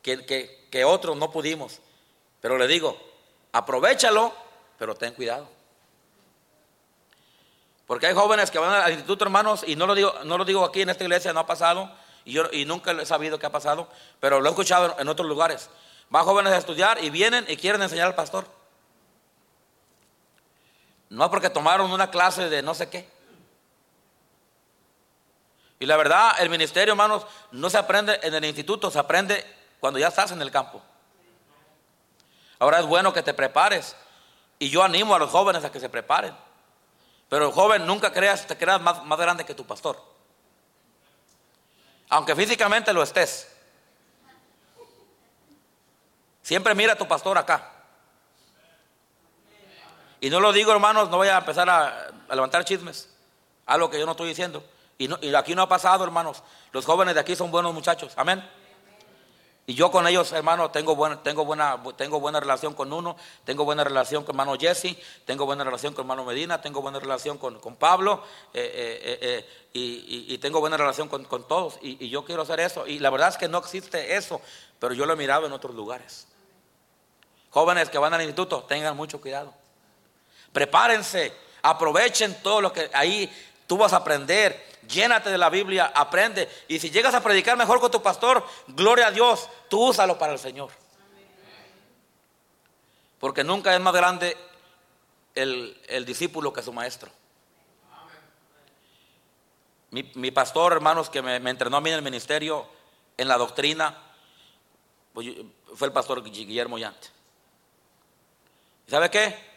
[0.00, 0.24] que,
[0.70, 1.80] que otros no pudimos.
[2.40, 2.98] Pero le digo,
[3.52, 4.32] aprovechalo,
[4.78, 5.48] pero ten cuidado.
[7.86, 10.64] Porque hay jóvenes que van al instituto, hermanos, y no lo digo, no lo digo
[10.64, 11.90] aquí en esta iglesia, no ha pasado,
[12.24, 15.28] y yo y nunca he sabido que ha pasado, pero lo he escuchado en otros
[15.28, 15.68] lugares.
[16.08, 18.46] Van jóvenes a estudiar y vienen y quieren enseñar al pastor.
[21.08, 23.08] No porque tomaron una clase de no sé qué.
[25.78, 29.44] Y la verdad, el ministerio, hermanos, no se aprende en el instituto, se aprende
[29.78, 30.82] cuando ya estás en el campo.
[32.58, 33.94] Ahora es bueno que te prepares.
[34.58, 36.34] Y yo animo a los jóvenes a que se preparen.
[37.28, 40.02] Pero joven, nunca creas, te creas más, más grande que tu pastor.
[42.08, 43.52] Aunque físicamente lo estés.
[46.40, 47.75] Siempre mira a tu pastor acá.
[50.20, 53.08] Y no lo digo, hermanos, no voy a empezar a, levantar chismes.
[53.66, 54.64] Algo que yo no estoy diciendo.
[54.98, 56.42] Y, y aquí no ha pasado, hermanos.
[56.72, 58.12] Los jóvenes de aquí son buenos muchachos.
[58.16, 58.42] Amén.
[59.68, 63.64] Y yo con ellos, hermano, tengo buena, tengo, buena, tengo buena relación con uno, tengo
[63.64, 67.58] buena relación con hermano Jesse, tengo buena relación con hermano Medina, tengo buena relación con,
[67.76, 68.22] Pablo
[68.54, 71.80] eh, eh, eh, y, tengo buena relación con, todos.
[71.82, 72.86] Y, yo quiero hacer eso.
[72.86, 74.40] Y la verdad es que no existe eso,
[74.78, 76.28] pero yo lo he mirado en otros lugares.
[77.50, 79.52] Jóvenes que van al instituto, tengan mucho cuidado.
[80.52, 81.32] Prepárense,
[81.62, 83.30] aprovechen todo lo que ahí
[83.66, 86.48] tú vas a aprender llénate de la Biblia, aprende.
[86.68, 90.32] Y si llegas a predicar mejor con tu pastor, gloria a Dios, tú úsalo para
[90.32, 90.70] el Señor.
[93.18, 94.36] Porque nunca es más grande
[95.34, 97.10] el, discípulo que su maestro.
[99.90, 102.66] Mi, pastor, hermanos, que me, entrenó a mí en el ministerio,
[103.16, 103.96] en la doctrina,
[105.14, 105.28] pues
[105.74, 107.08] fue el pastor Guillermo Yante.
[108.88, 109.55] ¿Sabe qué?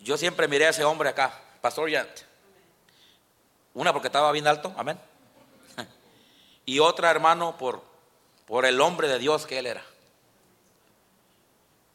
[0.00, 2.22] Yo siempre miré a ese hombre acá, Pastor Yante.
[3.74, 4.98] Una porque estaba bien alto, amén.
[6.66, 7.82] Y otra, hermano, por,
[8.46, 9.84] por el hombre de Dios que él era.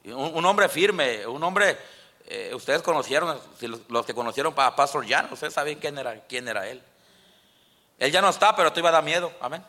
[0.06, 1.78] Un, hombre firme, un hombre,
[2.28, 3.40] eh, ustedes conocieron,
[3.88, 6.82] los, que conocieron a Pastor Jan, ustedes saben quién era, quién era él.
[7.98, 9.64] Él ya no está, pero tú iba a dar miedo, amén.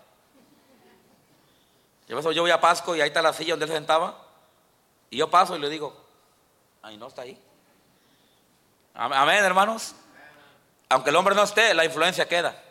[2.07, 4.22] Yo, voy a Pasco y ahí está la silla donde él se sentaba.
[5.11, 5.96] Y yo paso y le digo,
[6.83, 7.40] ahí no está ahí.
[8.99, 9.95] Amén, hermanos.
[10.89, 12.63] Aunque el hombre no esté, la influencia queda.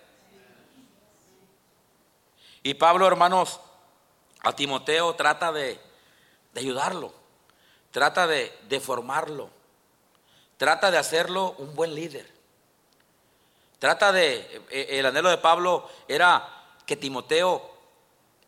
[2.63, 3.59] Y Pablo, hermanos,
[4.41, 5.79] a Timoteo trata de,
[6.55, 7.13] ayudarlo,
[7.91, 9.51] trata de, de, formarlo,
[10.57, 12.33] trata de hacerlo un buen líder.
[13.77, 17.71] Trata de, eh, eh, el anhelo de Pablo era que Timoteo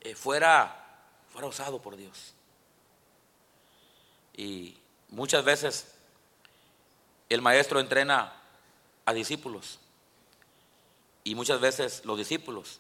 [0.01, 2.33] eh, fuera, fuera usado por Dios.
[4.35, 5.96] Y muchas veces
[7.29, 8.33] el maestro entrena
[9.05, 9.79] a discípulos.
[11.23, 12.79] Y muchas veces los discípulos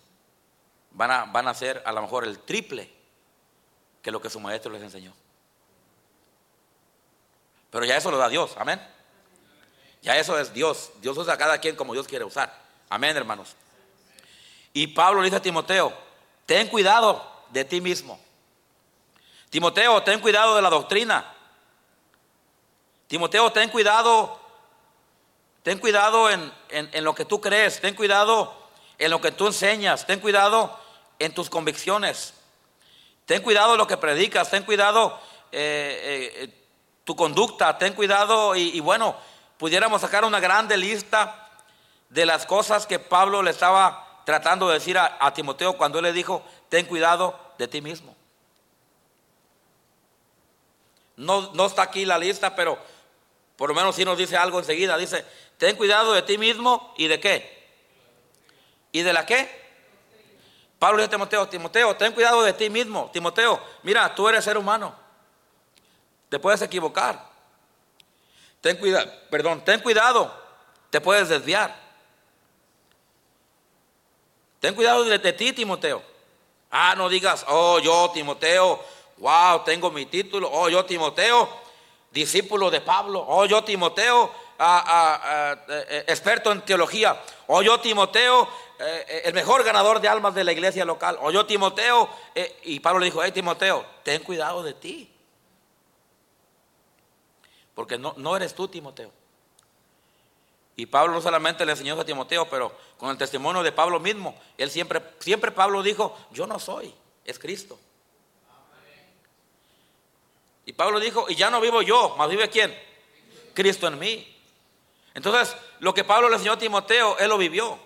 [0.91, 2.89] van a, van a hacer a lo mejor el triple
[4.01, 5.13] que lo que su maestro les enseñó.
[7.69, 8.81] Pero ya eso lo da Dios, amén.
[10.01, 10.91] Ya eso es Dios.
[11.01, 12.53] Dios usa a cada quien como Dios quiere usar.
[12.89, 13.55] Amén, hermanos.
[14.73, 15.93] Y Pablo le dice a Timoteo,
[16.45, 18.19] ten cuidado de ti mismo.
[19.49, 21.33] Timoteo, ten cuidado de la doctrina.
[23.07, 24.47] Timoteo, ten cuidado
[25.67, 28.55] Ten cuidado en, lo que tú crees, ten cuidado
[28.97, 30.79] en lo que tú enseñas, ten cuidado
[31.19, 32.33] en tus convicciones,
[33.25, 35.19] ten cuidado en lo que predicas, ten cuidado
[35.51, 36.63] eh, eh,
[37.03, 39.17] tu conducta, ten cuidado y, bueno,
[39.57, 41.49] pudiéramos sacar una grande lista
[42.07, 46.03] de las cosas que Pablo le estaba tratando de decir a, a Timoteo cuando él
[46.03, 48.15] le dijo, ten cuidado de ti mismo.
[51.17, 52.79] No, no está aquí la lista, pero
[53.57, 54.97] por lo menos si nos dice algo enseguida.
[54.97, 55.25] Dice,
[55.57, 57.57] ten cuidado de ti mismo y de qué.
[58.91, 59.67] ¿Y de la qué?
[60.79, 63.09] Pablo dice a Timoteo, Timoteo, ten cuidado de ti mismo.
[63.11, 64.95] Timoteo, mira, tú eres ser humano.
[66.29, 67.27] Te puedes equivocar.
[68.61, 70.31] Ten cuidado, perdón, ten cuidado.
[70.91, 71.75] Te puedes desviar.
[74.59, 76.03] Ten cuidado de, de ti, Timoteo.
[76.69, 78.83] Ah, no digas, oh, yo, Timoteo,
[79.17, 80.49] wow, tengo mi título.
[80.51, 81.49] Oh, yo, Timoteo,
[82.11, 83.23] discípulo de Pablo.
[83.27, 87.21] Oh, yo Timoteo, eh, experto en teología.
[87.47, 88.47] O yo Timoteo,
[88.79, 91.17] eh, el mejor ganador de almas de la iglesia local.
[91.21, 95.13] O yo Timoteo, eh, y Pablo le dijo, hey Timoteo, ten cuidado de ti.
[97.75, 99.11] Porque no, no eres tú Timoteo.
[100.75, 104.35] Y Pablo no solamente le enseñó a Timoteo, pero con el testimonio de Pablo mismo,
[104.57, 106.93] él siempre, siempre Pablo dijo, yo no soy,
[107.25, 107.79] es Cristo.
[110.67, 112.77] Y Pablo dijo, y ya no vivo yo, más vive quién?
[113.53, 114.37] Cristo en mí.
[115.13, 117.79] Entonces, lo que Pablo le enseñó a Timoteo, él lo vivió.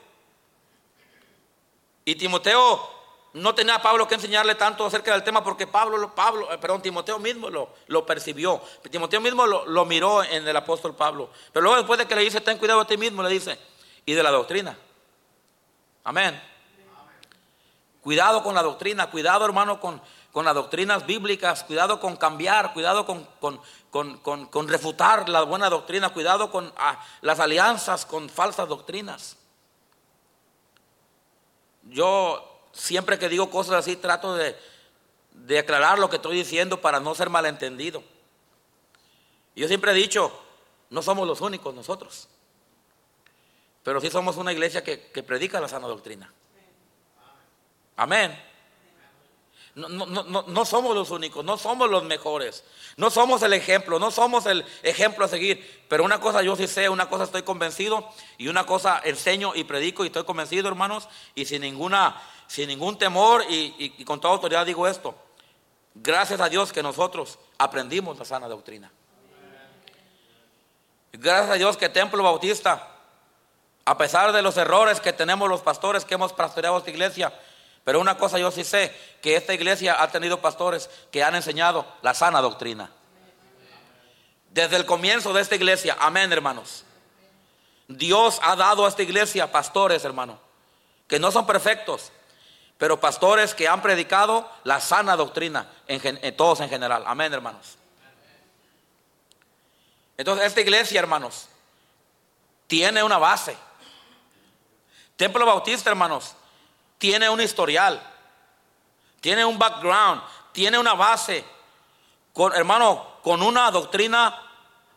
[2.04, 2.90] Y Timoteo
[3.34, 7.20] no tenía Pablo que enseñarle tanto acerca del tema porque Pablo, Pablo, eh, perdón, Timoteo
[7.20, 8.60] mismo lo, lo percibió.
[8.90, 11.30] Timoteo mismo lo, lo, miró en el apóstol Pablo.
[11.54, 13.60] Pero luego después de que le dice, ten cuidado de ti mismo, le dice,
[14.08, 14.76] y de la doctrina.
[16.04, 16.42] Amén.
[18.02, 23.06] Cuidado con la doctrina, cuidado hermano con, con las doctrinas bíblicas, cuidado con cambiar, cuidado
[23.06, 23.28] con,
[23.90, 24.18] con,
[24.48, 29.38] con refutar la buena doctrina, cuidado con ah, las alianzas con falsas doctrinas.
[31.84, 34.56] Yo siempre que digo cosas así trato de,
[35.32, 38.04] de aclarar lo que estoy diciendo para no ser malentendido.
[39.56, 40.32] Yo siempre he dicho,
[40.90, 42.30] no somos los únicos nosotros,
[43.84, 46.34] pero sí somos una iglesia que, que predica la sana doctrina.
[47.98, 48.51] Amén.
[49.74, 52.66] No, no, no, somos los únicos, no somos los mejores,
[52.98, 55.86] no somos el ejemplo, no somos el ejemplo a seguir.
[55.88, 59.64] Pero una cosa yo sí sé, una cosa estoy convencido y una cosa enseño y
[59.64, 64.66] predico y estoy convencido, hermanos, y sin ninguna sin ningún temor y, con toda autoridad
[64.66, 65.16] digo esto.
[65.96, 68.92] Gracias a Dios que nosotros aprendimos la sana doctrina.
[71.14, 72.90] Gracias a Dios que Templo Bautista,
[73.86, 77.34] a pesar de los errores que tenemos los pastores que hemos pastoreado esta iglesia,
[77.84, 81.86] pero una cosa yo sí sé, que esta iglesia ha tenido pastores que han enseñado
[82.02, 82.92] la sana doctrina.
[84.50, 86.84] Desde el comienzo de esta iglesia, amén hermanos.
[87.88, 90.40] Dios ha dado a esta iglesia pastores, hermano,
[91.08, 92.12] que no son perfectos,
[92.78, 97.04] pero pastores que han predicado la sana doctrina, en, todos en general.
[97.06, 97.78] Amén, hermanos.
[100.18, 101.48] Entonces, esta iglesia, hermanos,
[102.68, 103.56] tiene una base.
[105.16, 106.34] Templo Bautista, hermanos,
[107.02, 108.00] tiene un historial,
[109.22, 111.44] tiene un background, tiene una base,
[112.32, 114.40] con, hermano, con una doctrina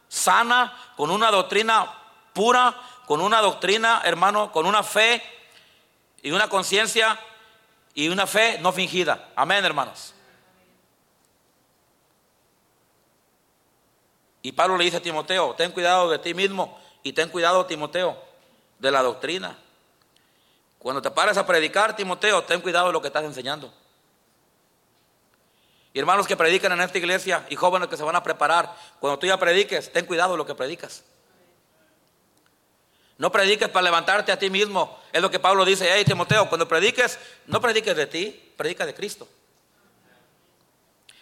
[0.06, 1.90] sana, con una doctrina
[2.34, 5.22] pura, con una doctrina, hermano, con una fe
[6.20, 7.18] y una conciencia
[7.94, 9.30] y una fe no fingida.
[9.34, 10.12] Amén, hermanos.
[14.42, 18.22] Y Pablo le dice a Timoteo, ten cuidado de ti mismo y ten cuidado, Timoteo,
[18.78, 19.56] de la doctrina.
[20.84, 23.72] Cuando te pares a predicar, Timoteo, ten cuidado de lo que estás enseñando.
[25.94, 29.18] Y hermanos que predican en esta iglesia y jóvenes que se van a preparar, cuando
[29.18, 31.02] tú ya prediques, ten cuidado de lo que predicas.
[33.16, 35.00] No prediques para levantarte a ti mismo.
[35.10, 38.92] Es lo que Pablo dice, hey Timoteo, cuando prediques, no prediques de ti, predica de
[38.92, 39.26] Cristo.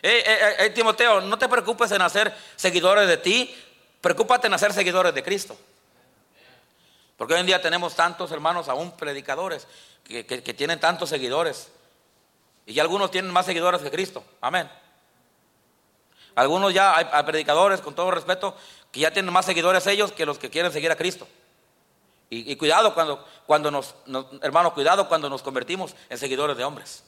[0.03, 3.55] Hey, Timoteo, no te preocupes en hacer seguidores de ti,
[4.01, 5.57] preocúpate en hacer seguidores de Cristo.
[7.16, 9.66] Porque hoy en día tenemos tantos hermanos, aún predicadores,
[10.05, 11.70] que, tienen tantos seguidores.
[12.66, 14.25] Y ya algunos tienen más seguidores que Cristo.
[14.40, 14.70] Amén.
[16.35, 18.57] Algunos ya hay predicadores, con todo respeto,
[18.90, 21.27] que ya tienen más seguidores ellos que los que quieren seguir a Cristo.
[22.35, 23.94] Y, cuidado cuando, cuando nos,
[24.40, 27.05] hermano, cuidado cuando nos convertimos en seguidores de hombres.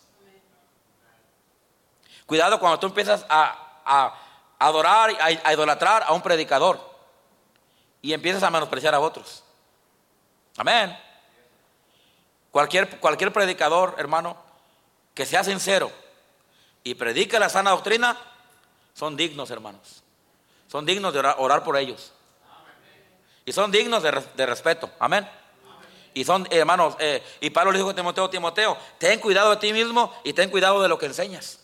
[2.26, 4.12] Cuidado cuando tú empiezas a,
[4.58, 6.78] adorar, a, a, idolatrar a un predicador
[8.02, 9.43] y empiezas a menospreciar a otros.
[10.56, 10.96] Amén.
[12.50, 14.36] Cualquier, cualquier predicador, hermano,
[15.14, 15.90] que sea sincero
[16.84, 18.16] y predique la sana doctrina,
[18.94, 20.02] son dignos, hermanos.
[20.68, 22.12] Son dignos de orar por ellos.
[23.44, 24.90] Y son dignos de, respeto.
[24.98, 25.28] Amén.
[26.14, 29.72] Y son, hermanos, eh, y Pablo le dijo a Timoteo, Timoteo, ten cuidado de ti
[29.72, 31.60] mismo y ten cuidado de lo que enseñas.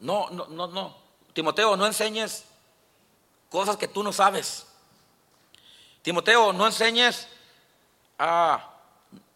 [0.00, 0.96] No, no, no, no.
[1.32, 2.44] Timoteo, no enseñes
[3.50, 4.66] cosas que tú no sabes.
[6.02, 7.28] Timoteo, no enseñes
[8.18, 8.68] a...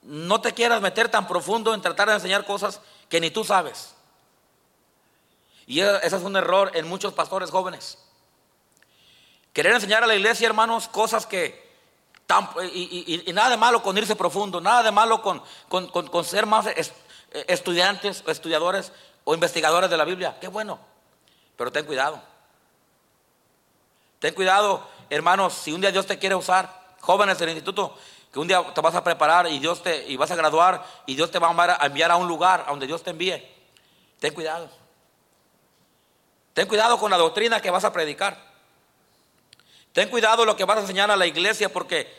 [0.03, 3.97] No te quieras meter tan profundo en tratar de enseñar cosas que ni tú sabes.
[5.67, 7.99] Y ese es un error en muchos pastores jóvenes.
[9.53, 11.75] Querer enseñar a la iglesia, hermanos, cosas que...
[12.73, 16.67] y, nada de malo con irse profundo, nada de malo con, con, ser más
[17.49, 18.93] estudiantes, estudiadores
[19.25, 20.37] o investigadores de la Biblia.
[20.41, 20.79] Qué bueno.
[21.57, 22.23] Pero ten cuidado.
[24.21, 27.97] Ten cuidado, hermanos, si un día Dios te quiere usar, jóvenes del instituto,
[28.33, 31.15] que un día te vas a preparar y Dios te y vas a graduar y
[31.15, 33.43] Dios te va a enviar a un lugar a donde Dios te envíe.
[34.19, 34.69] Ten cuidado.
[36.53, 38.37] Ten cuidado con la doctrina que vas a predicar.
[39.93, 42.13] Ten cuidado lo que vas a enseñar a la iglesia porque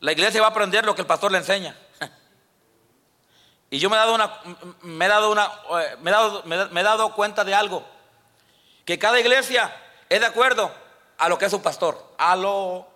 [0.00, 1.76] la iglesia va a aprender lo que el pastor le enseña.
[3.70, 4.40] Y yo me he dado una,
[4.82, 5.50] me he dado una,
[5.80, 7.84] eh, me he dado, me he dado cuenta de algo,
[8.84, 9.74] que cada iglesia
[10.08, 10.72] es de acuerdo
[11.24, 12.86] a lo que es su pastor, a lo.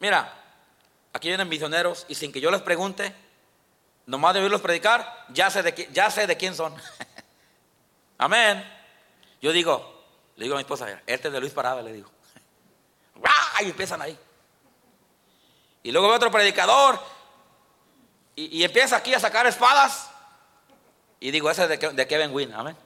[0.00, 0.34] Mira,
[1.12, 3.14] aquí vienen misioneros y sin que yo les pregunte,
[4.06, 6.74] nomás de oírlos predicar, ya sé de, ya sé de quién son.
[8.18, 8.64] Amén.
[9.40, 12.10] Yo digo, le digo a mi esposa, este es de Luis Parada, le digo.
[13.60, 14.18] Y empiezan ahí.
[15.84, 17.00] Y luego ve otro predicador
[18.34, 20.10] y, empieza aquí a sacar espadas.
[21.20, 22.76] Y digo, ese es de, de Kevin Wynn, amén.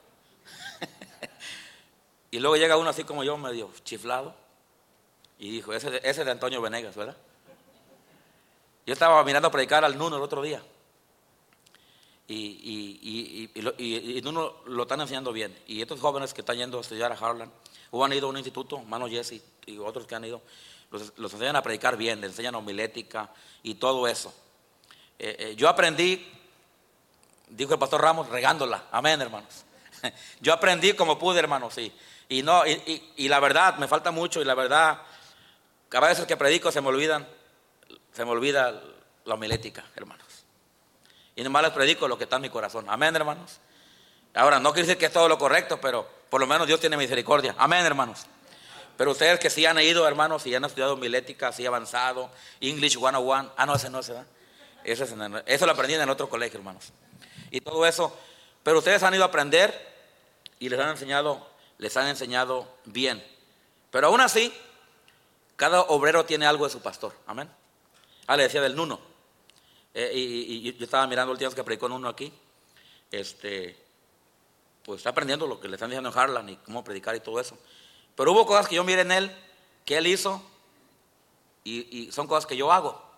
[2.33, 4.35] Y luego llega uno así como yo, medio chiflado.
[5.39, 7.16] Y dijo, ese, ese es de Antonio Venegas, ¿verdad?
[8.87, 10.62] Yo estaba mirando a predicar al Nuno el otro día.
[12.26, 13.51] Y, y,
[14.16, 15.57] y, Nuno lo están enseñando bien.
[15.66, 17.53] Y estos jóvenes que están yendo a estudiar a Harlan,
[17.91, 20.41] o han ido a un instituto, Mano Jesse y otros que han ido,
[20.91, 23.28] los, los enseñan a predicar bien, les enseñan homilética
[23.62, 24.33] y todo eso.
[25.18, 26.26] Eh, eh, yo aprendí,
[27.49, 28.87] dijo el pastor Ramos, regándola.
[28.91, 29.66] Amén, hermanos.
[30.41, 31.93] Yo aprendí como pude, hermanos, sí.
[32.33, 35.03] Y, no, y, la verdad, me falta mucho y la verdad,
[35.91, 37.28] cada vez que predico se me olvidan,
[38.11, 38.83] se me olvida
[39.26, 40.47] la homilética, hermanos.
[41.37, 42.87] Y nomás les predico lo que está en mi corazón.
[42.89, 43.61] Amén, hermanos.
[44.33, 46.97] Ahora, no quiere decir que es todo lo correcto, pero por lo menos Dios tiene
[46.97, 47.55] misericordia.
[47.59, 48.24] Amén, hermanos.
[48.97, 52.30] Pero ustedes que sí han ido, hermanos, y han estudiado homilética, así avanzado,
[52.62, 53.53] English 101.
[53.59, 54.24] Ah, no, ese no se da.
[54.85, 55.05] Eso,
[55.45, 56.95] eso lo aprendí en el otro colegio, hermanos.
[57.51, 58.16] Y todo eso.
[58.62, 59.93] Pero ustedes han ido a aprender
[60.59, 63.25] y les han enseñado, les han enseñado bien.
[63.91, 64.53] Pero aún así,
[65.57, 67.14] cada obrero tiene algo de su pastor.
[67.27, 67.51] Amén.
[68.27, 69.01] Ah, le decía del Nuno.
[69.95, 72.33] Eh, y, yo estaba mirando el tiempo que predicó Nuno aquí.
[73.11, 73.77] Este,
[74.85, 77.41] pues está aprendiendo lo que le están diciendo en Harlan y cómo predicar y todo
[77.41, 77.59] eso.
[78.14, 79.37] Pero hubo cosas que yo miré en él,
[79.85, 80.43] que él hizo,
[81.64, 83.12] y son cosas que yo hago.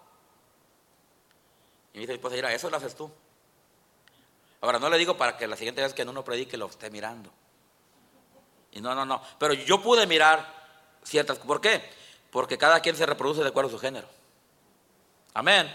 [1.95, 3.11] Y me dice, pues mira, eso lo haces tú.
[4.61, 7.31] Ahora, no le digo para que la siguiente vez que uno predique lo esté mirando.
[8.75, 9.22] Y no, no, no.
[9.39, 10.53] Pero yo pude mirar
[11.05, 11.39] ciertas.
[11.39, 11.83] ¿Por qué?
[12.31, 14.09] Porque cada quien se reproduce de acuerdo a su género.
[15.33, 15.72] Amén.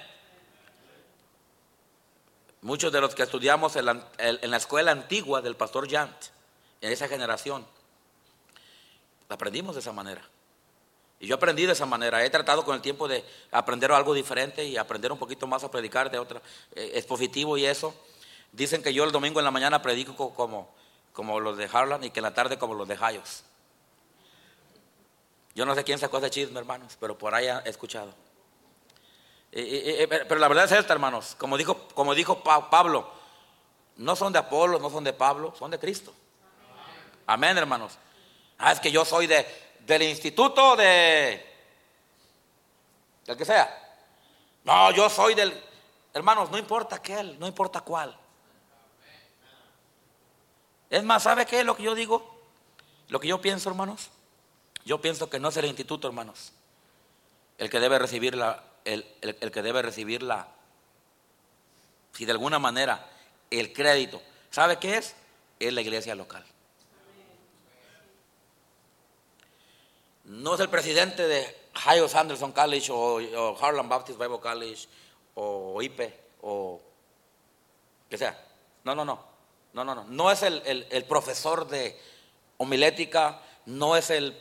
[2.61, 6.13] Muchos de los que estudiamos en la, escuela antigua del pastor Jant,
[6.81, 7.65] en esa generación,
[9.29, 10.21] aprendimos de esa manera.
[11.21, 12.23] Y yo aprendí de esa manera.
[12.25, 15.71] He tratado con el tiempo de aprender algo diferente y aprender un poquito más a
[15.71, 16.41] predicar de otra.
[16.75, 17.93] Eh, es positivo y eso.
[18.51, 20.73] Dicen que yo el domingo en la mañana predico como,
[21.19, 23.43] como los de Harlan y que en la tarde como los de Hayos.
[25.53, 28.13] Yo no sé quién sacó ese chisme, hermanos, pero por ahí he escuchado.
[29.51, 31.35] pero la verdad es esta, hermanos.
[31.37, 33.11] Como dijo, como dijo Pablo,
[33.97, 36.13] no son de Apolo, no son de Pablo, son de Cristo.
[37.27, 37.97] Amén, hermanos.
[38.57, 39.45] Ah, es que yo soy de,
[39.81, 41.45] del instituto de...
[43.25, 43.97] del que sea.
[44.63, 45.65] No, yo soy del...
[46.13, 48.17] Hermanos, no importa aquel, no importa cuál.
[50.89, 52.39] Es más, ¿sabe qué es lo que yo digo?
[53.09, 54.09] Lo que yo pienso, hermanos.
[54.85, 56.53] Yo pienso que no es el instituto, hermanos,
[57.57, 60.47] el que debe recibir la, el, el que debe recibir la,
[62.13, 63.07] si de alguna manera,
[63.51, 64.21] el crédito.
[64.49, 65.15] ¿Sabe qué es?
[65.59, 66.45] Es la iglesia local.
[70.29, 74.87] no es el presidente de Hayos Anderson College o, Harlan Baptist Bible College
[75.35, 76.79] o IPE o
[78.09, 78.39] que sea.
[78.83, 79.19] No, no, no.
[79.73, 80.03] No, no, no.
[80.05, 81.99] No es el, el profesor de
[82.57, 84.37] homilética, no es el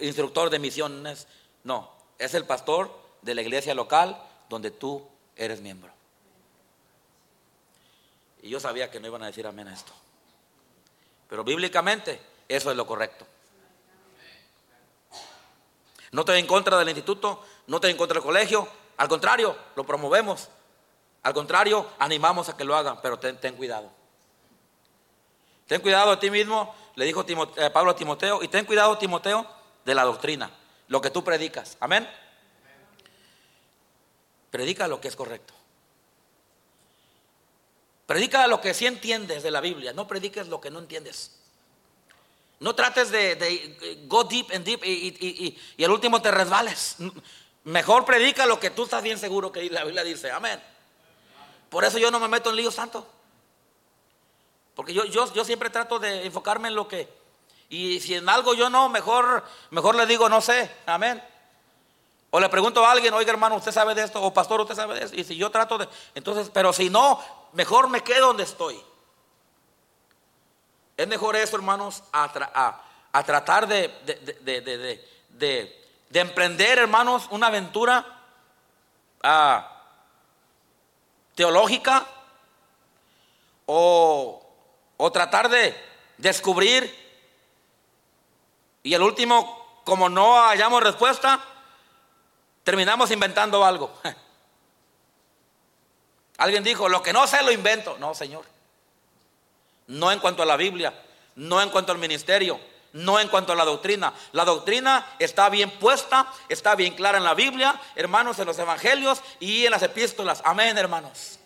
[0.00, 1.26] instructor de misiones,
[1.64, 1.90] no.
[2.18, 2.90] Es el pastor
[3.22, 5.06] de la iglesia local donde tú
[5.36, 5.92] eres miembro.
[8.42, 9.92] Y yo sabía que no iban a decir amén a esto.
[11.28, 13.26] Pero bíblicamente eso es lo correcto.
[16.12, 18.66] No estoy en contra del instituto, no estoy en contra del colegio,
[18.96, 20.48] al contrario, lo promovemos.
[21.22, 23.90] Al contrario, animamos a que lo hagan, pero ten, cuidado.
[25.66, 27.24] Ten cuidado de ti mismo, le dijo
[27.56, 29.46] eh, Pablo a Timoteo, y ten cuidado, Timoteo,
[29.84, 30.50] de la doctrina,
[30.88, 31.76] lo que tú predicas.
[31.80, 32.08] Amén.
[34.50, 35.54] Predica lo que es correcto.
[38.06, 41.36] Predica lo que sí entiendes de la Biblia, no prediques lo que no entiendes.
[42.58, 46.96] No trates de, go deep and deep y, y, al último te resbales.
[47.64, 50.30] Mejor predica lo que tú estás bien seguro que la Biblia dice.
[50.30, 50.60] Amén.
[51.70, 53.06] Por eso yo no me meto en lío santo.
[54.74, 57.08] Porque yo, yo, yo siempre trato de enfocarme en lo que.
[57.68, 60.70] Y si en algo yo no, mejor, mejor le digo no sé.
[60.86, 61.22] Amén.
[62.30, 64.22] O le pregunto a alguien, oiga hermano, ¿usted sabe de esto?
[64.22, 65.16] O pastor, ¿usted sabe de esto?
[65.16, 65.88] Y si yo trato de.
[66.14, 67.20] Entonces, pero si no,
[67.52, 68.80] mejor me quedo donde estoy.
[70.96, 73.88] Es mejor eso, hermanos, a, a, tratar de,
[75.30, 78.04] de, emprender, hermanos, una aventura
[79.22, 79.79] ah,
[81.40, 82.06] teológica
[83.64, 84.46] o,
[84.98, 85.74] o tratar de
[86.18, 86.94] descubrir
[88.82, 91.42] y el último, como no hallamos respuesta,
[92.62, 93.90] terminamos inventando algo.
[96.36, 97.96] Alguien dijo, lo que no sé lo invento.
[97.98, 98.44] No, Señor.
[99.86, 100.92] No en cuanto a la Biblia,
[101.36, 102.60] no en cuanto al ministerio,
[102.92, 104.12] no en cuanto a la doctrina.
[104.32, 109.22] La doctrina está bien puesta, está bien clara en la Biblia, hermanos, en los evangelios
[109.38, 110.42] y en las epístolas.
[110.44, 111.38] Amén, hermanos.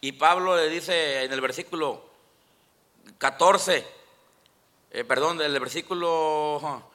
[0.00, 2.04] Y Pablo le dice en el versículo
[3.18, 3.86] 14,
[4.90, 6.90] eh, perdón, en el versículo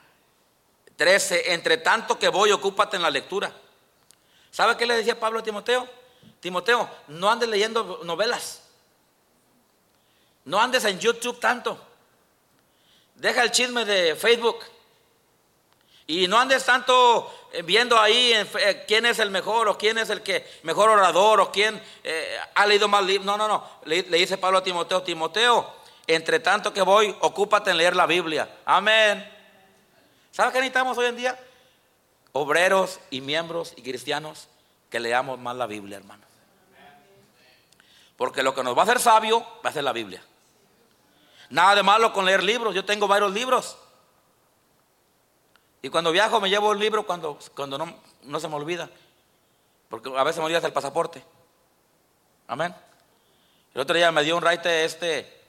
[0.96, 3.52] 13, entre tanto que voy, ocúpate en la lectura.
[4.52, 5.88] ¿Sabe qué le decía Pablo a Timoteo?
[6.40, 8.64] Timoteo, no andes leyendo novelas.
[10.46, 11.91] No andes en YouTube tanto.
[13.22, 14.58] Deja el chisme de Facebook.
[16.08, 20.10] Y no andes tanto eh, viendo ahí eh, quién es el mejor o quién es
[20.10, 23.28] el que mejor orador o quién eh, ha leído más libros.
[23.28, 23.64] No, no, no.
[23.86, 25.72] Le, dice Pablo a Timoteo, Timoteo,
[26.08, 28.58] entre tanto que voy, ocúpate en leer la Biblia.
[28.66, 29.24] Amén.
[30.32, 31.40] ¿Sabe qué necesitamos hoy en día?
[32.32, 34.48] Obreros y miembros y cristianos
[34.90, 36.26] que leamos más la Biblia, hermano.
[38.18, 40.24] Porque lo que nos va a hacer sabio va a ser la Biblia.
[41.52, 42.74] Nada de malo con leer libros.
[42.74, 43.78] Yo tengo varios libros.
[45.82, 47.94] Y cuando viajo me llevo el libro cuando, cuando no,
[48.24, 48.90] no se me olvida.
[49.90, 51.24] Porque a veces me olvida el pasaporte.
[52.48, 52.74] Amén.
[53.74, 55.42] El otro día me dio un raite este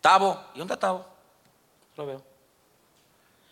[0.00, 0.40] Tavo.
[0.54, 1.04] ¿Y dónde Tavo?
[1.96, 2.22] Lo veo.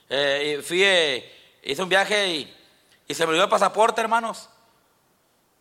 [0.08, 2.56] Eh, y fui, eh, hice un viaje y,
[3.08, 4.48] y, se me olvidó el pasaporte, hermanos.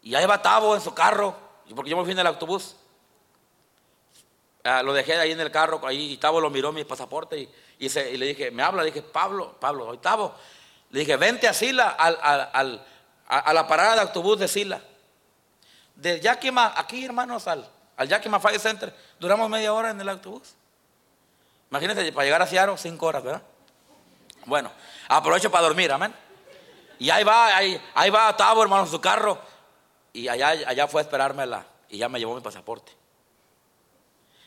[0.03, 1.35] Y ahí va Tavo en su carro.
[1.75, 2.75] Porque yo me fui en el autobús.
[4.67, 7.49] Ah, lo dejé ahí en el carro, ahí y Tavo lo miró mi pasaporte y,
[7.77, 10.33] y, le dije, me habla, le dije, Pablo, Pablo, hoy Tavo.
[10.89, 12.17] Le dije, vente a Sila, al,
[12.51, 12.83] al,
[13.27, 14.81] a, la parada de autobús de Sila.
[15.93, 20.55] De Yakima, aquí hermanos, al, al Yakima Fire Center, duramos media hora en el autobús.
[21.69, 23.43] Imagínense, para llegar a Seattle, cinco horas, ¿verdad?
[24.47, 24.71] Bueno,
[25.07, 26.11] aprovecho para dormir, amén.
[26.97, 29.37] Y ahí va, ahí, ahí va Tavo, hermano, en su carro.
[30.11, 33.04] Y allá, allá fue a esperármela y ya me llevó mi pasaporte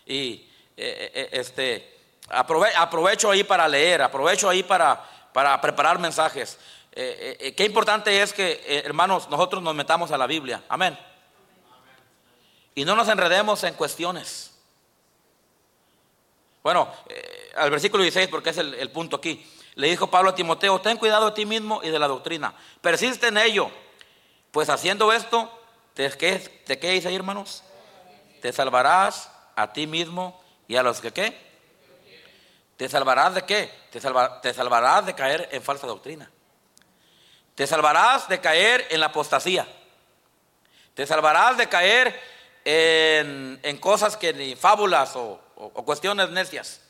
[0.08, 1.98] y eh, eh, este,
[2.30, 6.58] aprovecho ahí para leer, aprovecho ahí para, para preparar mensajes.
[6.92, 10.64] Eh, qué importante es que, hermanos, nosotros nos metamos a la Biblia.
[10.68, 10.98] Amén.
[12.74, 14.54] Y no nos enredemos en cuestiones.
[16.62, 16.92] Bueno,
[17.56, 19.46] al versículo 16, porque es el, punto aquí.
[19.74, 22.54] Le dijo Pablo a Timoteo, ten cuidado de ti mismo y de la doctrina.
[22.80, 23.70] Persiste en ello.
[24.50, 25.50] Pues haciendo esto,
[25.94, 27.62] ¿te, qué, te qué dice ahí, hermanos?
[28.40, 31.36] Te salvarás a ti mismo y a los que qué.
[32.76, 33.68] ¿Te salvarás de qué?
[33.90, 36.30] Te, te salvarás de caer en falsa doctrina.
[37.56, 39.66] Te salvarás de caer en la apostasía.
[40.94, 42.20] Te salvarás de caer
[42.64, 46.80] en, en cosas que ni fábulas o, o, cuestiones necias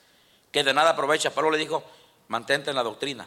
[0.53, 1.31] que de nada aprovecha.
[1.31, 1.83] Pablo le dijo,
[2.29, 3.27] mantente en la doctrina.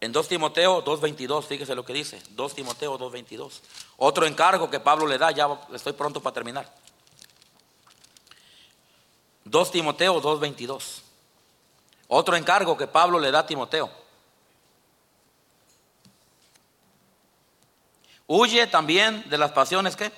[0.00, 2.20] En 2 Timoteo 2.22, fíjese lo que dice.
[2.30, 3.60] 2 Timoteo 2.22.
[3.98, 6.83] Otro encargo que Pablo le da, ya estoy pronto para terminar.
[9.44, 11.02] 2 Timoteo 2.22.
[12.08, 13.90] Otro encargo que Pablo le da a Timoteo.
[18.26, 20.10] Huye también de las pasiones que.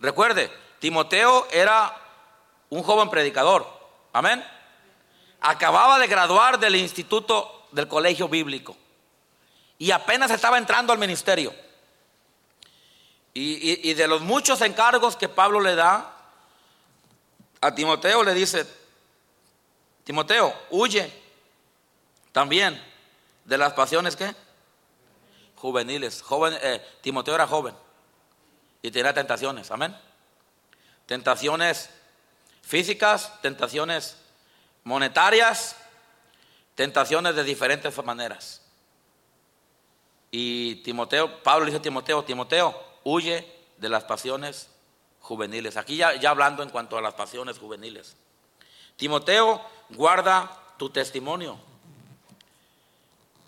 [0.00, 1.94] Recuerde, Timoteo era
[2.68, 3.66] un joven predicador.
[4.12, 4.44] Amén.
[5.40, 8.76] Acababa de graduar del instituto del colegio bíblico.
[9.78, 11.54] Y apenas estaba entrando al ministerio.
[13.32, 16.15] Y, y de los muchos encargos que Pablo le da,
[17.66, 18.64] a Timoteo le dice,
[20.04, 21.12] Timoteo, huye
[22.30, 22.80] también
[23.44, 24.32] de las pasiones que
[25.56, 26.22] juveniles.
[26.22, 27.74] Joven, eh, Timoteo era joven
[28.82, 29.96] y tenía tentaciones, amén.
[31.06, 31.90] Tentaciones
[32.62, 34.16] físicas, tentaciones
[34.84, 35.74] monetarias,
[36.76, 38.62] tentaciones de diferentes maneras.
[40.30, 43.44] Y Timoteo, Pablo dice a Timoteo, Timoteo, huye
[43.76, 44.68] de las pasiones
[45.26, 45.76] juveniles.
[45.76, 48.16] Aquí ya, ya hablando en cuanto a las pasiones juveniles.
[48.96, 49.60] Timoteo,
[49.90, 51.58] guarda tu testimonio.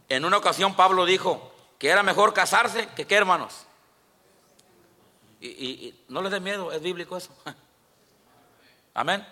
[0.09, 3.65] En una ocasión Pablo dijo que era mejor casarse que qué hermanos.
[5.41, 7.31] Y, no les dé miedo, es bíblico eso.
[8.95, 9.25] Amén.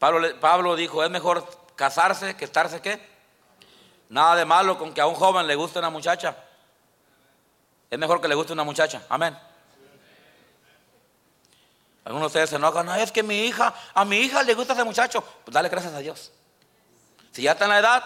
[0.00, 1.46] Pablo, Pablo dijo, es mejor
[1.76, 3.00] casarse que estarse qué.
[4.08, 6.36] Nada de malo con que a un joven le guste una muchacha.
[7.88, 9.06] Es mejor que le guste una muchacha.
[9.08, 9.38] Amén.
[12.04, 14.72] Algunos de ustedes se enojan, no, es que mi hija, a mi hija le gusta
[14.72, 15.22] ese muchacho.
[15.44, 16.32] Pues dale gracias a Dios.
[17.30, 18.04] Si ya está en la edad,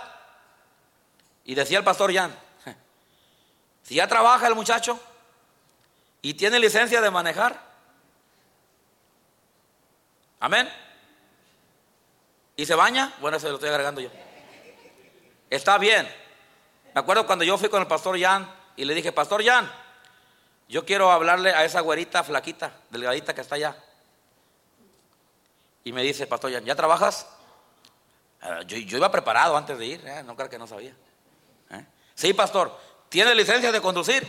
[1.44, 2.34] y decía el pastor Jan,
[3.82, 5.01] si ya trabaja el muchacho
[6.20, 7.62] y tiene licencia de manejar,
[10.40, 10.68] amén.
[12.57, 14.11] Y se baña, bueno, eso lo estoy agregando yo.
[15.49, 16.07] Está bien.
[16.94, 19.70] Me acuerdo cuando yo fui con el pastor Jan y le dije, pastor Jan,
[20.68, 23.76] yo quiero hablarle a esa güerita flaquita, delgadita que está allá.
[25.87, 27.28] Y me dice, pastor, ¿ya, trabajas?
[28.43, 30.93] Ah, Yo, iba preparado antes de ir, eh, no creo que no sabía.
[31.70, 31.87] ¿Eh?
[32.12, 32.76] Sí, pastor,
[33.09, 34.26] ¿tiene licencia de conducir?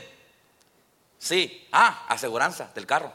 [1.18, 1.68] Sí.
[1.72, 3.12] Ah, aseguranza del carro.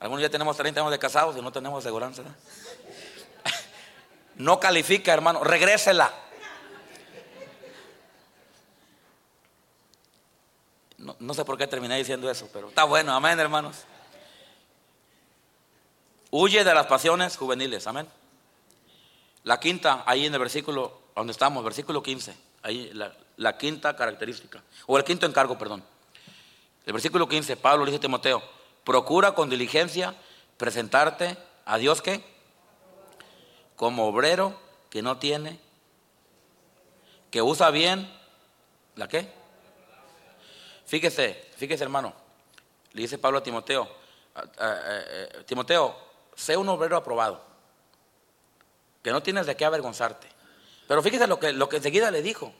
[0.00, 2.22] Algunos ya tenemos 30 años de casados y no tenemos aseguranza.
[2.22, 2.34] ¿no?
[4.34, 6.12] No califica, hermano, regrésela.
[10.98, 13.84] No, no sé por qué terminé diciendo eso, pero está bueno, amén, hermanos.
[16.36, 18.08] Huye de las pasiones juveniles, amén.
[19.44, 22.90] La quinta, ahí en el versículo donde estamos, versículo 15, ahí
[23.36, 25.84] la, quinta característica, o el quinto encargo, perdón.
[26.86, 28.42] El versículo 15, Pablo le dice a Timoteo,
[28.82, 30.12] procura con diligencia
[30.56, 32.20] presentarte a Dios que
[33.76, 34.58] como obrero
[34.90, 35.60] que no tiene,
[37.30, 38.12] que usa bien,
[38.96, 39.32] ¿la qué?
[40.84, 42.12] Fíjese, fíjese hermano,
[42.92, 43.88] le dice Pablo a Timoteo,
[44.34, 47.44] a- Timoteo, sé un obrero aprobado,
[49.02, 50.28] que no tienes de qué avergonzarte.
[50.86, 52.52] Pero fíjese lo que, lo que enseguida le dijo,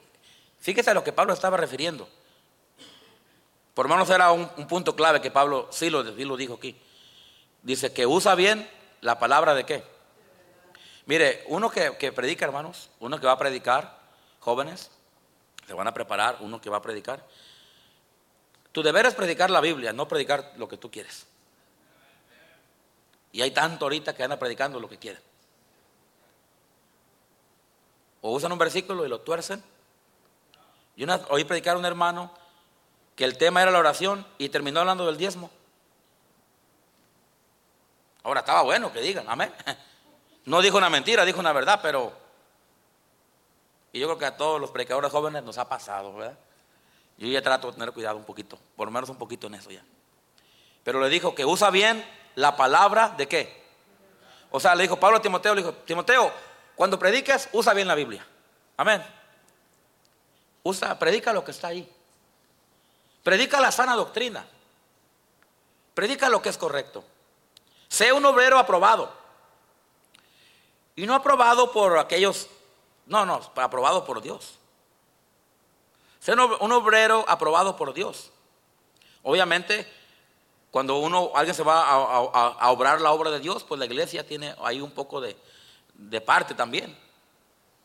[0.60, 2.08] fíjese a lo que Pablo estaba refiriendo.
[3.74, 6.54] Por lo menos era un, un punto clave que Pablo sí lo, sí lo dijo
[6.54, 6.80] aquí.
[7.62, 8.68] Dice que usa bien
[9.00, 9.84] la palabra de qué.
[11.06, 13.98] Mire, uno que, que predica, hermanos, uno que va a predicar,
[14.40, 14.90] jóvenes,
[15.66, 17.26] se van a preparar, uno que va a predicar.
[18.72, 21.26] Tu deber es predicar la Biblia, no predicar lo que tú quieres.
[23.34, 25.20] Y hay tanto ahorita que anda predicando lo que quieren.
[28.20, 29.60] O usan un versículo y lo tuercen.
[30.96, 32.30] Yo una, oí predicar a un hermano
[33.16, 35.50] que el tema era la oración y terminó hablando del diezmo.
[38.22, 39.52] Ahora estaba bueno que digan, amén.
[40.46, 42.12] No dijo una mentira, dijo una verdad, pero...
[43.94, 46.38] Y yo creo que a todos los predicadores jóvenes nos ha pasado, ¿verdad?
[47.16, 49.70] Yo ya trato de tener cuidado un poquito, por lo menos un poquito en eso
[49.70, 49.82] ya.
[50.82, 52.04] Pero le dijo que usa bien
[52.34, 53.64] la palabra de qué.
[54.50, 56.32] O sea, le dijo Pablo a Timoteo, le dijo, Timoteo,
[56.76, 58.26] cuando prediques, usa bien la Biblia.
[58.76, 59.04] Amén.
[60.62, 61.90] Usa, predica lo que está ahí.
[63.22, 64.46] Predica la sana doctrina.
[65.94, 67.04] Predica lo que es correcto.
[67.88, 69.12] Sé un obrero aprobado.
[70.96, 72.48] Y no aprobado por aquellos,
[73.06, 74.58] no, no, aprobado por Dios.
[76.20, 78.30] Sé un ob- un obrero aprobado por Dios.
[79.22, 79.90] Obviamente,
[80.74, 84.56] cuando uno, alguien se va a, obrar la obra de Dios, pues la iglesia tiene
[84.60, 85.36] ahí un poco de,
[86.20, 86.98] parte también.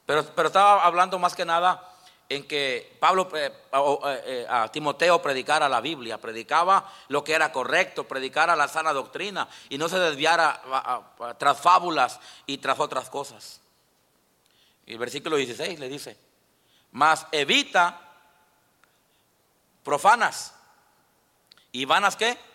[0.08, 1.88] Pero, estaba hablando más que nada
[2.28, 7.52] en que Pablo eh, eh, eh, a Timoteo predicara la Biblia, predicaba lo que era
[7.52, 10.60] correcto, predicara la sana doctrina y no se desviara
[11.38, 13.62] tras fábulas y tras otras cosas.
[14.88, 16.18] El versículo 16 le dice,
[16.94, 18.02] mas evita
[19.84, 20.56] profanas
[21.72, 22.50] y vanas qué?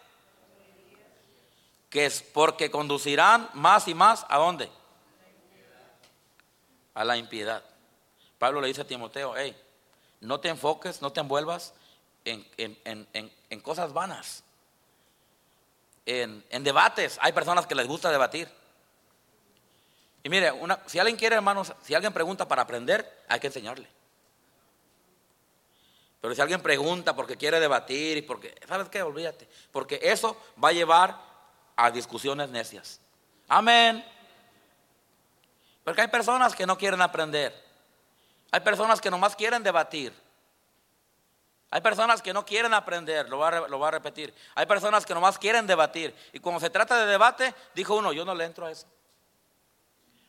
[1.94, 4.68] Que es porque conducirán más y más a dónde?
[6.92, 7.62] A la impiedad.
[8.36, 9.56] Pablo le dice a Timoteo, hey,
[10.20, 11.72] no te enfoques, no te envuelvas
[12.24, 12.76] en, en-
[13.12, 14.42] en- en- cosas vanas,
[16.04, 17.16] en, en debates.
[17.22, 18.48] Hay personas que les gusta debatir.
[20.24, 23.86] Y mire, una- si alguien quiere, hermanos, si alguien pregunta para aprender, hay que enseñarle.
[26.20, 29.00] Pero si alguien pregunta porque quiere debatir y porque, ¿sabes qué?
[29.00, 29.46] Olvídate.
[29.70, 31.33] Porque eso va a llevar
[31.76, 33.00] a discusiones necias.
[33.48, 34.04] Amén.
[35.84, 37.54] Porque hay personas que no quieren aprender.
[38.50, 40.12] Hay personas que nomás quieren debatir.
[41.70, 43.48] Hay personas que no quieren aprender, lo voy,
[43.88, 44.32] a, repetir.
[44.54, 46.14] Hay personas que nomás quieren debatir.
[46.32, 48.86] Y cuando se trata de debate, dijo uno, yo no le entro a eso.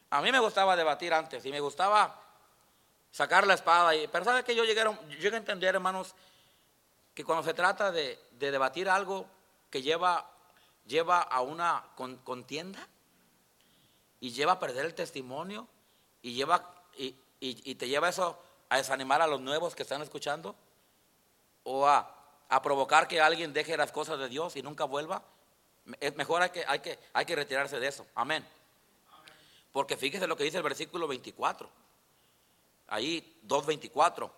[0.10, 2.20] A mí me gustaba debatir antes y me gustaba
[3.12, 3.94] sacar la espada.
[3.96, 6.16] Y, pero ¿sabe que yo llegué, yo llegué a entender, hermanos,
[7.14, 9.28] que cuando se trata de debatir algo
[9.70, 10.28] que lleva,
[10.86, 12.88] lleva a una con- contienda
[14.20, 15.68] y lleva a perder el testimonio
[16.22, 20.56] y, lleva, y, y- te lleva eso a desanimar a los nuevos que están escuchando
[21.64, 22.12] o a,
[22.50, 25.24] a provocar que alguien deje las cosas de Dios y nunca vuelva,
[26.00, 28.06] es mejor hay que, hay que, hay que retirarse de eso.
[28.16, 28.48] Amén.
[29.72, 31.70] Porque fíjese lo que dice el versículo 24.
[32.88, 34.32] Ahí, 2.24,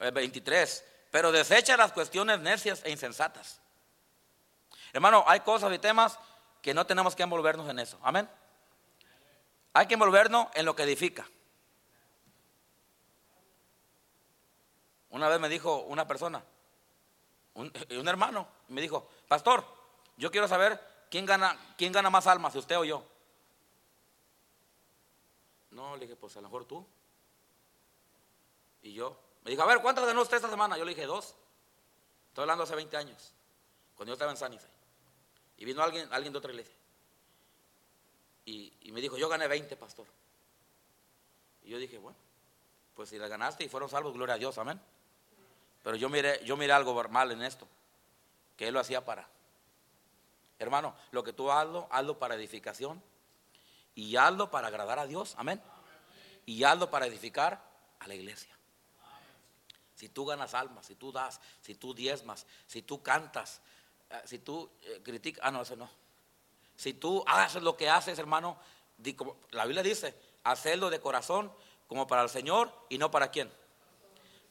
[0.00, 0.84] eh, 23.
[1.10, 3.60] Pero desecha las cuestiones necias e insensatas.
[4.94, 6.18] Hermano, hay cosas y temas
[6.62, 7.98] que no tenemos que envolvernos en eso.
[8.00, 8.30] Amén.
[9.72, 11.28] Hay que envolvernos en lo que edifica.
[15.10, 16.44] Una vez me dijo una persona,
[17.54, 19.64] un, un hermano, me dijo, pastor,
[20.16, 20.80] yo quiero saber
[21.10, 23.04] quién gana, quién gana más almas, si usted o yo.
[25.72, 26.86] No, le dije, pues a lo mejor tú.
[28.82, 29.18] Y yo.
[29.42, 30.78] Me dijo, a ver, ¿cuántas ganó usted esta semana?
[30.78, 31.34] Yo le dije, dos.
[32.28, 33.34] Estoy hablando hace 20 años,
[33.96, 34.73] cuando yo estaba en San Ife.
[35.56, 36.74] Y vino alguien, alguien de otra iglesia.
[38.46, 40.06] Y, me dijo, yo gané 20, pastor.
[41.64, 42.16] Y yo dije, bueno,
[42.94, 44.80] pues si la ganaste y fueron salvos, gloria a Dios, amén.
[45.82, 47.66] Pero yo miré, yo miré algo mal en esto,
[48.56, 49.28] que él lo hacía para.
[50.58, 53.02] Hermano, lo que tú hazlo, hazlo para edificación
[53.94, 55.60] y hazlo para agradar a Dios, amén.
[56.46, 57.62] Y hazlo para edificar
[57.98, 58.54] a la iglesia.
[59.94, 63.60] Si tú ganas almas, si tú das, si tú diezmas, si tú cantas,
[64.24, 65.88] si tú eh, criticas, ah, no, eso no.
[66.76, 68.58] Si tú haces lo que haces, hermano,
[69.50, 71.52] la Biblia dice, hacerlo de corazón
[71.86, 73.50] como para el Señor y no para quién,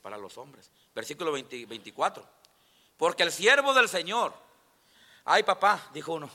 [0.01, 0.71] para los hombres.
[0.93, 2.25] Versículo 24.
[2.97, 4.33] Porque el siervo del Señor,
[5.25, 6.29] ay papá, dijo uno,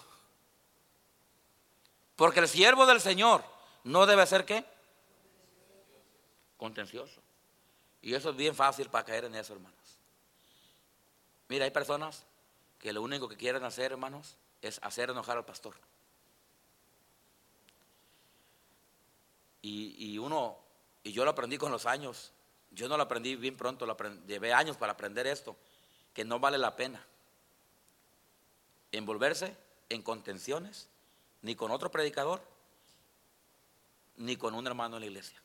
[2.17, 3.45] porque el siervo del Señor
[3.85, 4.65] no debe ser qué?
[6.57, 7.23] Contencioso.
[8.03, 9.79] Y eso es bien fácil para caer en eso, hermanos.
[11.49, 12.25] Mira, hay personas
[12.79, 15.75] que lo único que quieren hacer, hermanos, es hacer enojar al pastor.
[19.61, 20.57] Y, uno,
[21.03, 22.33] y yo lo aprendí con los años,
[22.71, 25.57] yo no lo aprendí bien pronto, lo llevé años para aprender esto,
[26.15, 27.05] que no vale la pena
[28.93, 29.55] envolverse
[29.91, 30.89] en contenciones,
[31.43, 32.41] ni con otro predicador,
[34.17, 35.43] ni con un hermano en la iglesia.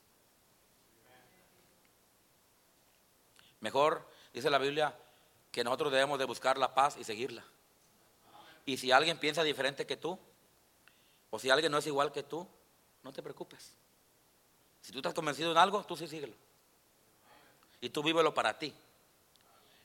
[3.60, 4.96] Mejor, dice la Biblia,
[5.54, 7.44] que nosotros debemos de buscar la paz y seguirla.
[8.66, 10.18] Y si alguien piensa diferente que tú,
[11.30, 12.44] o si alguien no es igual que tú,
[13.04, 13.72] no te preocupes.
[14.80, 16.34] Si tú estás convencido en algo, tú sí síguelo.
[17.80, 18.74] Y tú vívelo para ti.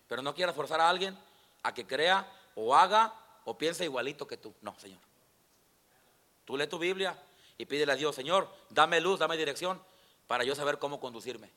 [0.07, 1.15] Pero no quieras forzar a alguien
[1.61, 3.13] a que crea o haga
[3.45, 4.51] o piense igualito que tú.
[4.61, 5.01] No, Señor.
[6.45, 7.15] Tú lee tu Biblia
[7.59, 9.80] y pídele a Dios, Señor, dame luz, dame dirección
[10.26, 11.51] para yo saber cómo conducirme.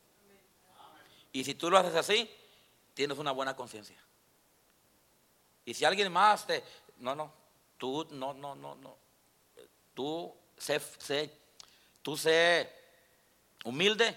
[1.32, 2.30] Y si tú lo haces así,
[2.95, 3.97] tienes una buena conciencia.
[5.64, 6.62] Y si alguien más te...
[6.99, 7.32] No, no,
[7.78, 8.97] tú, no, no, no, no.
[9.95, 11.32] Tú sé, sé,
[12.03, 12.70] tú sé
[13.64, 14.16] humilde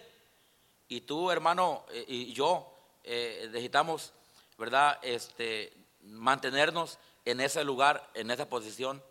[0.87, 2.71] y tú, hermano, eh, y yo
[3.03, 4.13] eh, necesitamos,
[4.57, 4.99] ¿verdad?
[5.01, 9.03] Este, mantenernos en ese lugar, en esa posición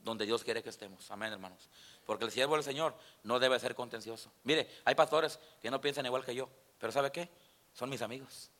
[0.00, 1.10] donde Dios quiere que estemos.
[1.10, 1.68] Amén, hermanos.
[2.06, 4.30] Porque el siervo del Señor no debe ser contencioso.
[4.44, 6.48] Mire, hay pastores que no piensan igual que yo.
[6.78, 7.28] Pero ¿sabe qué?
[7.74, 8.50] Son mis amigos.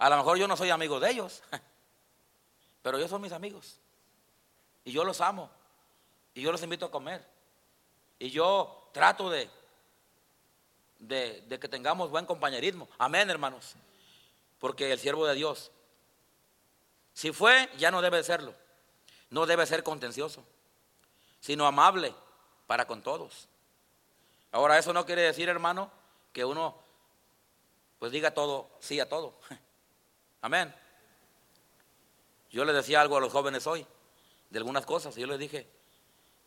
[0.00, 1.42] A lo mejor yo no soy amigo de ellos,
[2.82, 3.78] pero ellos son mis amigos.
[4.82, 5.50] Y yo los amo.
[6.32, 7.22] Y yo los invito a comer.
[8.18, 9.50] Y yo trato de,
[11.00, 12.88] de, que tengamos buen compañerismo.
[12.96, 13.74] Amén, hermanos.
[14.58, 15.70] Porque el siervo de Dios,
[17.12, 18.54] si fue, ya no debe serlo.
[19.28, 20.42] No debe ser contencioso,
[21.40, 22.14] sino amable
[22.66, 23.48] para con todos.
[24.50, 25.90] Ahora, eso no quiere decir, hermano,
[26.32, 26.74] que uno
[27.98, 29.34] pues diga todo, sí a todo.
[30.42, 30.74] Amén.
[32.50, 33.86] Yo le decía algo a los jóvenes hoy,
[34.50, 35.66] de algunas cosas, y yo les dije,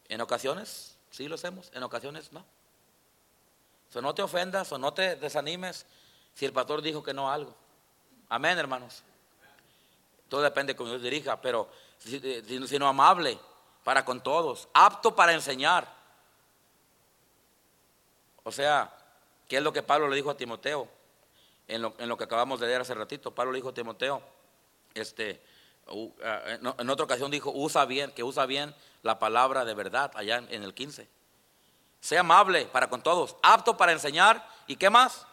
[0.10, 2.46] en ocasiones sí lo hacemos, en ocasiones no.
[3.96, 5.86] O no te ofendas o no te desanimes
[6.34, 7.54] si el pastor dijo que no algo.
[8.28, 9.04] Amén, hermanos.
[10.28, 11.70] Todo depende de cómo Dios dirija, pero
[12.00, 13.40] sino amable
[13.84, 15.88] para con todos, apto para enseñar.
[18.44, 18.92] O sea,
[19.54, 20.88] ¿Qué es lo que Pablo le dijo a Timoteo?
[21.68, 24.22] En lo, que acabamos de leer hace ratito, Pablo le dijo a Timoteo,
[24.94, 25.42] este,
[25.88, 30.64] en otra ocasión dijo, usa bien, que usa bien la palabra de verdad, allá en,
[30.64, 31.08] el 15.
[32.02, 35.26] Sea amable para con todos, apto para enseñar, ¿y qué más?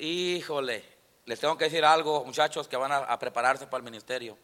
[0.00, 0.84] Híjole,
[1.24, 4.36] les tengo que decir algo, muchachos, que van a, a prepararse para el ministerio.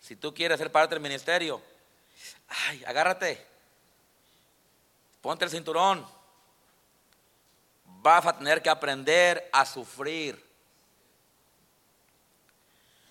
[0.00, 1.62] Si tú quieres ser parte del ministerio,
[2.48, 3.46] ay, agárrate,
[5.20, 6.06] ponte el cinturón,
[8.06, 10.40] vas a tener que aprender a sufrir.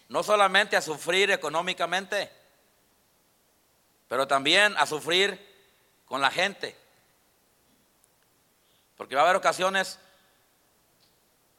[0.08, 2.32] No solamente a sufrir económicamente,
[4.08, 5.38] pero también a sufrir
[6.06, 6.78] con la gente.
[8.96, 10.00] Porque va a haber ocasiones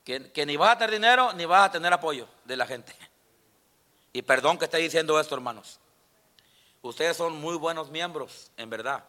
[0.04, 2.94] que, ni vas a tener dinero ni vas a tener apoyo de la gente.
[4.14, 5.78] Y perdón que esté diciendo esto, hermanos.
[6.80, 9.04] Ustedes son muy buenos miembros, en verdad.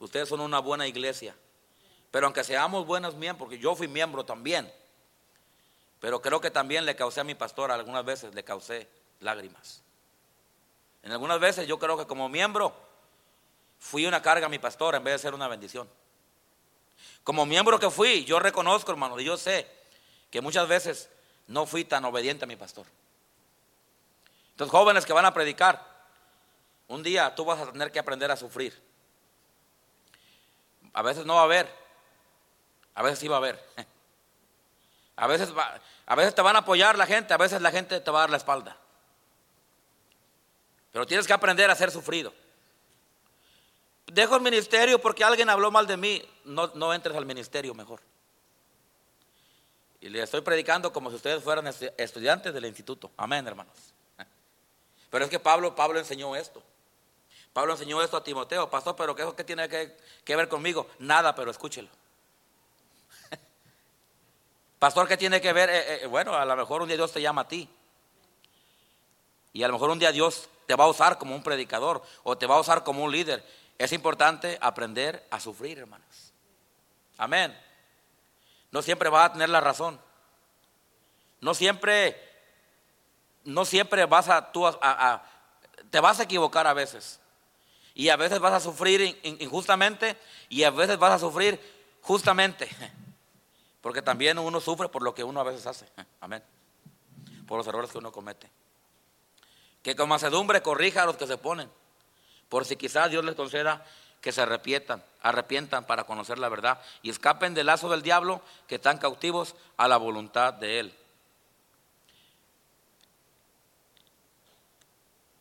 [0.00, 1.36] Ustedes son una buena iglesia.
[2.12, 4.72] Pero aunque seamos buenos miembros, porque yo fui miembro también,
[5.98, 8.86] pero creo que también le causé a mi pastor, algunas veces le causé
[9.20, 9.82] lágrimas.
[11.02, 12.74] En algunas veces yo creo que como miembro
[13.78, 15.88] fui una carga a mi pastor en vez de ser una bendición.
[17.24, 19.66] Como miembro que fui, yo reconozco, hermano, y yo sé
[20.30, 21.08] que muchas veces
[21.46, 22.86] no fui tan obediente a mi pastor.
[24.50, 25.82] Entonces, jóvenes que van a predicar,
[26.88, 28.78] un día tú vas a tener que aprender a sufrir.
[30.92, 31.81] A veces no va a haber,
[32.94, 33.62] a veces sí va a haber.
[35.14, 35.52] A veces,
[36.06, 38.22] a veces te van a apoyar la gente, a veces la gente te va a
[38.22, 38.76] dar la espalda.
[40.90, 42.32] Pero tienes que aprender a ser sufrido.
[44.06, 46.22] dejo el ministerio porque alguien habló mal de mí.
[46.44, 48.00] No, no entres al ministerio mejor.
[50.00, 51.66] Y le estoy predicando como si ustedes fueran
[51.96, 53.10] estudiantes del instituto.
[53.16, 53.74] Amén, hermanos.
[55.10, 56.62] Pero es que Pablo, Pablo enseñó esto.
[57.52, 58.68] Pablo enseñó esto a Timoteo.
[58.70, 60.88] Pastor, pero ¿qué, qué tiene que, ver conmigo?
[60.98, 61.88] Nada, pero escúchelo.
[64.82, 65.70] Pastor, ¿qué tiene que ver?
[65.70, 67.68] Eh, eh, bueno, a lo mejor un día Dios te llama a ti.
[69.52, 72.36] Y a lo mejor un día Dios te va a usar como un predicador o
[72.36, 73.46] te va a usar como un líder.
[73.78, 76.32] Es importante aprender a sufrir, hermanos.
[77.16, 77.56] Amén.
[78.72, 80.00] No siempre vas a tener la razón.
[81.40, 82.20] No siempre,
[83.44, 85.22] no siempre vas a, tú a,
[85.92, 87.20] te vas a equivocar a veces.
[87.94, 90.16] Y a veces vas a sufrir injustamente
[90.48, 91.60] y a veces vas a sufrir
[92.00, 92.68] justamente.
[93.82, 95.86] Porque también uno sufre por lo que uno a veces hace.
[96.20, 96.42] Amén.
[97.46, 98.48] Por los errores que uno comete.
[99.82, 101.68] Que con macedumbre corrija a los que se ponen.
[102.48, 103.84] Por si quizás Dios les conceda
[104.20, 108.76] que se arrepientan, arrepientan para conocer la verdad y escapen del lazo del diablo que
[108.76, 110.94] están cautivos a la voluntad de él.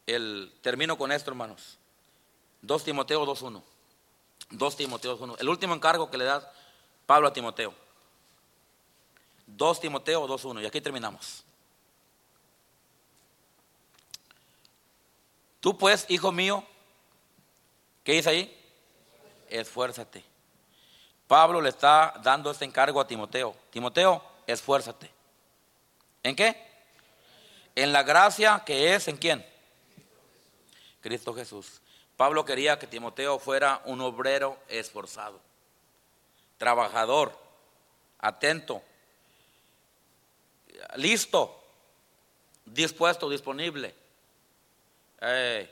[0.08, 1.78] El, termino con esto, hermanos.
[2.64, 3.62] 2 Timoteo 2.1.
[4.50, 5.36] 2 Timoteo 2.1.
[5.40, 6.52] El último encargo que le da
[7.06, 7.76] Pablo a Timoteo.
[9.56, 10.64] 2 Timoteo 2.1.
[10.64, 11.44] Y aquí terminamos.
[15.60, 16.64] Tú pues, hijo mío,
[18.04, 18.58] ¿qué dice ahí?
[19.50, 20.24] Esfuérzate.
[21.28, 23.56] Pablo le está dando este encargo a Timoteo.
[23.70, 25.10] Timoteo, esfuérzate.
[26.24, 26.70] ¿En qué?
[27.76, 29.46] En la gracia que es en quién?
[31.02, 31.82] Cristo Jesús.
[32.18, 35.40] Pablo quería que Timoteo fuera un obrero esforzado,
[36.58, 37.36] trabajador,
[38.20, 38.84] atento,
[40.96, 41.64] listo,
[42.66, 43.96] dispuesto, disponible
[45.22, 45.70] eh,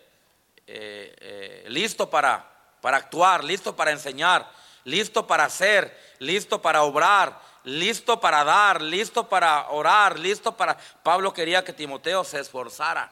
[0.67, 2.47] eh, eh, listo para,
[2.81, 4.49] para actuar, listo para enseñar,
[4.83, 10.77] listo para hacer, listo para obrar, listo para dar, listo para orar, listo para...
[11.01, 13.11] Pablo quería que Timoteo se esforzara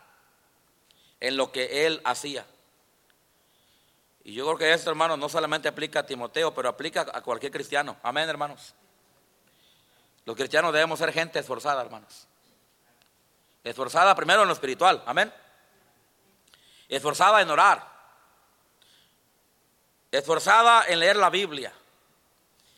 [1.20, 2.46] en lo que él hacía.
[4.24, 7.52] Y yo creo que esto, hermanos, no solamente aplica a Timoteo, pero aplica a cualquier
[7.52, 7.98] cristiano.
[8.04, 8.76] Amén, hermanos.
[10.28, 12.28] Los cristianos debemos ser gente esforzada, hermanos.
[13.64, 15.02] Esforzada primero en lo espiritual.
[15.06, 15.34] Amén.
[16.90, 17.82] Esforzada en orar,
[20.12, 21.72] esforzada en leer la Biblia,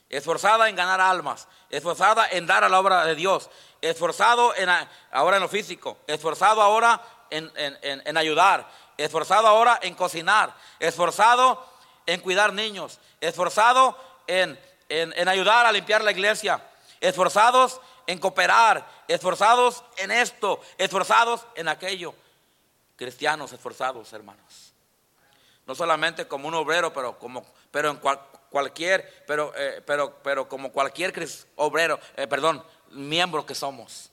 [0.09, 3.49] esforzada en ganar almas, esforzada en dar a la obra de Dios,
[3.81, 4.69] esforzado en,
[5.11, 11.67] ahora en lo físico, esforzado ahora en, ayudar, esforzado ahora en cocinar, esforzado
[12.05, 13.97] en cuidar niños, esforzado
[14.27, 16.63] en, en ayudar a limpiar la iglesia,
[17.01, 22.13] esforzados en cooperar, esforzados en esto, esforzados en aquello
[22.99, 24.73] cristianos esforzados, hermanos.
[25.65, 28.01] No solamente como un obrero, pero como, pero en
[28.49, 31.13] cualquier, pero, eh, pero, pero como cualquier
[31.55, 34.09] obrero, eh, perdón, miembro que somos.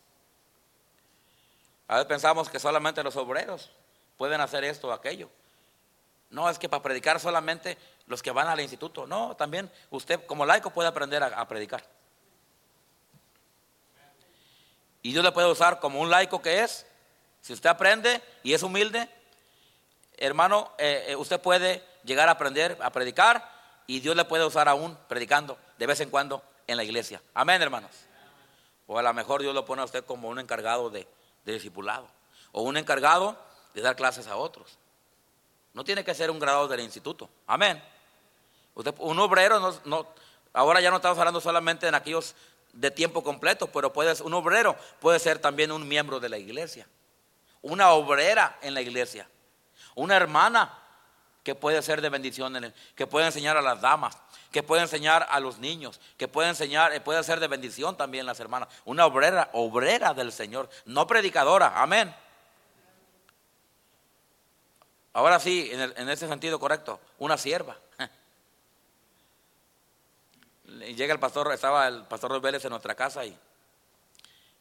[1.88, 3.72] A veces pensamos que solamente los obreros
[4.16, 5.28] pueden hacer esto o aquello.
[6.30, 7.76] No, es que para predicar solamente
[8.06, 9.04] los que van al instituto.
[9.04, 11.82] No, también usted como laico puede aprender a predicar.
[15.06, 16.84] Y Dios le puede usar como un laico que es
[17.40, 19.08] si usted aprende y es humilde,
[20.16, 23.48] hermano, eh, eh, usted puede llegar a aprender a predicar
[23.86, 27.22] y Dios le puede usar aún predicando de vez en cuando en la iglesia.
[27.34, 27.92] Amén, hermanos.
[28.88, 31.06] O a lo mejor Dios lo pone a usted como un encargado de,
[31.44, 32.08] discipulado
[32.50, 33.38] o un encargado
[33.74, 34.76] de dar clases a otros.
[35.72, 37.30] No tiene que ser un graduado del instituto.
[37.46, 37.80] Amén.
[38.74, 40.06] Usted, un obrero, no, no,
[40.52, 42.34] ahora ya no estamos hablando solamente en aquellos
[42.76, 46.86] de tiempo completo, pero puede, un obrero puede ser también un miembro de la iglesia
[47.66, 49.28] una obrera en la iglesia,
[49.94, 50.78] una hermana
[51.42, 54.16] que puede ser de bendición, que puede enseñar a las damas,
[54.50, 58.26] que puede enseñar a los niños, que puede enseñar, eh, puede ser de bendición también
[58.26, 62.14] las hermanas, una obrera, obrera del Señor, no predicadora, amén.
[65.12, 67.76] Ahora sí, en, en ese sentido correcto, una sierva.
[70.66, 73.36] Llega el pastor, estaba el pastor Vélez en nuestra casa y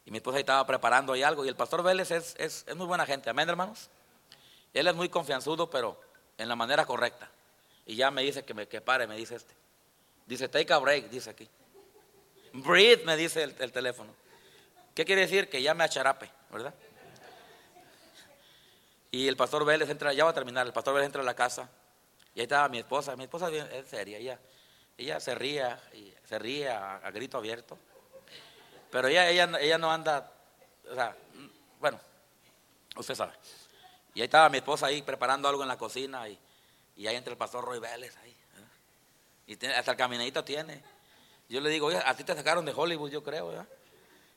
[0.06, 1.44] y mi esposa estaba preparando ahí algo.
[1.44, 3.30] Y el pastor Vélez es, es, muy buena gente.
[3.30, 3.90] Amén, hermanos.
[4.74, 6.00] Él es muy confianzudo, pero
[6.38, 7.30] en la manera correcta.
[7.88, 9.54] Y ya me dice que me que pare, me dice este.
[10.28, 11.50] Dice, take a break, dice aquí.
[12.54, 14.14] Breathe, me dice el, teléfono.
[14.94, 15.50] ¿Qué quiere decir?
[15.50, 16.74] Que ya me acharape, ¿verdad?
[19.12, 21.36] Y el pastor Vélez entra, ya va a terminar, el pastor Vélez entra a la
[21.36, 21.70] casa.
[22.34, 23.16] Y ahí estaba mi esposa.
[23.16, 24.40] Mi esposa es seria, ella,
[24.98, 25.82] ella se ría,
[26.24, 27.78] se ríe a grito abierto.
[28.96, 30.32] Pero ella, ella, ella no anda,
[30.90, 31.16] o sea,
[31.82, 32.00] bueno,
[32.96, 33.34] usted sabe.
[34.14, 36.40] Y ahí estaba mi esposa ahí preparando algo en la cocina y,
[36.96, 38.34] Y ahí entra el pastor Roy Vélez ahí.
[39.48, 40.82] Y hasta el caminadito tiene.
[41.50, 43.68] Yo le digo, oye, a ti te sacaron de Hollywood, yo creo, ¿verdad?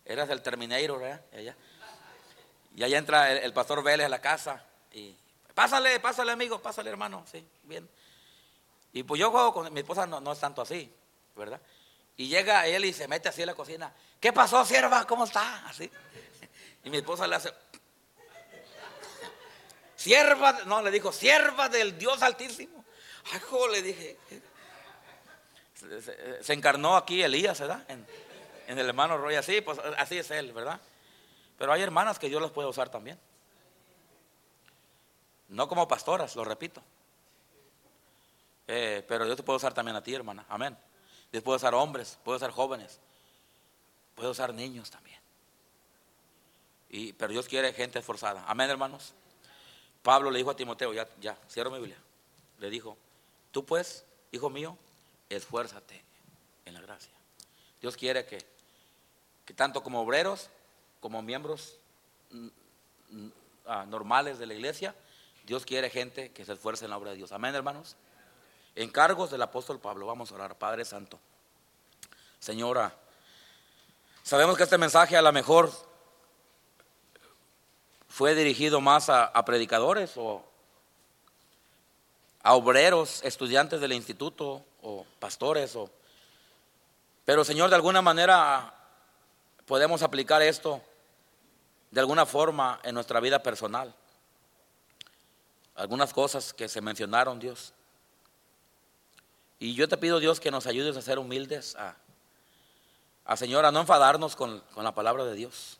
[0.04, 1.22] Eras el Terminator, ¿verdad?
[2.74, 4.64] Y allá, entra el, pastor Vélez a la casa.
[4.92, 5.16] Y
[5.54, 7.24] pásale, pásale, amigo, pásale, hermano.
[7.30, 7.88] Sí, bien.
[8.92, 10.92] Y pues yo juego con mi esposa, no, no es tanto así,
[11.36, 11.60] ¿verdad?
[12.16, 13.92] Y llega él y se mete así en la cocina.
[14.20, 15.06] ¿Qué pasó, sierva?
[15.06, 15.66] ¿Cómo está?
[15.68, 15.90] Así.
[16.84, 17.52] Y mi esposa le hace.
[19.96, 22.84] Sierva, no, le dijo, sierva del Dios Altísimo.
[23.32, 23.40] Ay,
[23.72, 24.16] le dije.
[26.40, 27.84] Se, encarnó aquí Elías, ¿verdad?
[27.88, 28.06] En,
[28.78, 30.80] el hermano Roy, así, pues así es él, ¿verdad?
[31.56, 33.18] Pero hay hermanas que Dios las puede usar también.
[35.48, 36.82] No como pastoras, lo repito.
[38.68, 40.44] Eh, pero Dios te puede usar también a ti, hermana.
[40.48, 40.76] Amén.
[41.32, 43.00] Dios puede usar hombres, puede usar jóvenes,
[44.14, 45.18] puede usar niños también.
[46.90, 48.44] Y, pero Dios quiere gente esforzada.
[48.46, 49.14] Amén, hermanos.
[50.02, 51.98] Pablo le dijo a Timoteo, ya, ya, cierro mi Biblia.
[52.58, 52.96] Le dijo,
[53.52, 54.76] tú pues, hijo mío,
[55.28, 56.02] esfuérzate
[56.64, 57.12] en la gracia.
[57.80, 58.38] Dios quiere que,
[59.44, 60.50] que tanto como obreros,
[61.00, 61.78] como miembros
[62.30, 62.48] mm,
[63.10, 63.28] mm,
[63.66, 64.94] ah, normales de la iglesia,
[65.46, 67.32] Dios quiere gente que se esfuerce en la obra de Dios.
[67.32, 67.96] Amén, hermanos.
[68.78, 70.06] Encargos del apóstol Pablo.
[70.06, 71.18] Vamos a orar, Padre Santo.
[72.38, 72.94] Señora,
[74.22, 75.72] sabemos que este mensaje a lo mejor
[78.08, 80.44] fue dirigido más a, predicadores o
[82.44, 85.76] a obreros, estudiantes del instituto o pastores.
[87.24, 88.72] Pero Señor, de alguna manera
[89.66, 90.80] podemos aplicar esto
[91.90, 93.92] de alguna forma en nuestra vida personal.
[95.74, 97.74] Algunas cosas que se mencionaron, Dios.
[99.58, 101.96] Y yo te pido, Dios, que nos ayudes a ser humildes, a,
[103.24, 105.78] a Señor, a no enfadarnos con, con la palabra de Dios,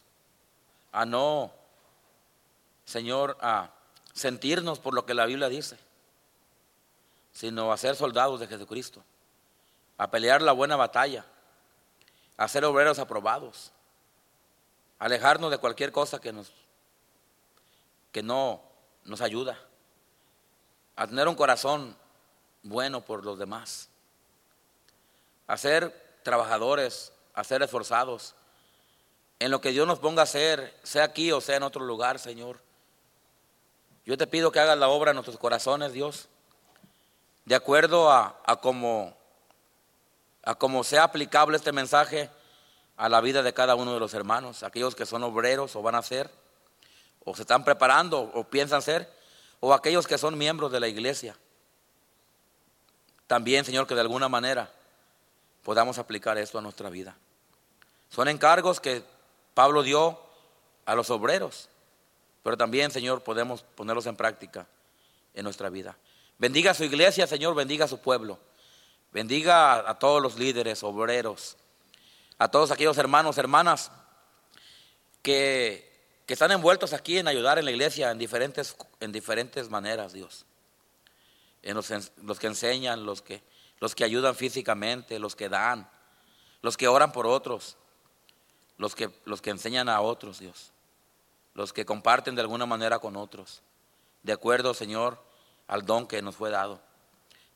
[0.93, 1.53] a no
[2.85, 3.71] Señor, a
[4.15, 5.79] sentirnos por lo que la Biblia dice,
[7.33, 9.05] sino a ser soldados de Jesucristo,
[9.97, 11.25] a pelear la buena batalla,
[12.37, 13.73] a ser obreros aprobados,
[14.99, 16.51] a alejarnos de cualquier cosa que nos
[18.11, 18.63] que no
[19.05, 19.59] nos ayuda,
[20.97, 21.97] a tener un corazón
[22.63, 23.89] bueno por los demás,
[25.47, 28.35] a ser trabajadores, a ser esforzados
[29.39, 32.19] en lo que Dios nos ponga a hacer, sea aquí o sea en otro lugar,
[32.19, 32.61] Señor.
[34.05, 36.29] Yo te pido que hagas la obra en nuestros corazones, Dios,
[37.45, 39.15] de acuerdo a, a cómo
[40.43, 42.31] a sea aplicable este mensaje
[42.97, 45.95] a la vida de cada uno de los hermanos, aquellos que son obreros o van
[45.95, 46.31] a ser,
[47.25, 49.13] o se están preparando o piensan ser,
[49.61, 51.37] o aquellos que son miembros de la iglesia.
[53.29, 54.73] También, Señor, que de alguna manera
[55.63, 57.17] podamos aplicar esto a nuestra vida.
[58.11, 59.05] Son encargos que
[59.55, 60.19] Pablo dio
[60.87, 61.69] a los obreros.
[62.43, 64.67] Pero también, Señor, podemos ponerlos en práctica
[65.35, 65.97] en nuestra vida.
[66.39, 68.39] Bendiga a su iglesia, Señor, bendiga a su pueblo.
[69.13, 71.57] Bendiga a, todos los líderes, obreros,
[72.39, 73.91] a todos aquellos hermanos, hermanas
[75.23, 75.87] que,
[76.27, 80.45] están envueltos aquí en ayudar en la iglesia en diferentes, en diferentes maneras, Dios.
[81.69, 83.43] En los, que enseñan, los que,
[83.79, 85.89] los que ayudan físicamente, los que dan,
[86.63, 87.77] los que oran por otros,
[88.79, 90.73] los que, los que enseñan a otros, Dios
[91.59, 93.63] los que comparten de alguna manera con otros,
[94.23, 95.21] de acuerdo, Señor,
[95.67, 96.81] al don que nos fue dado,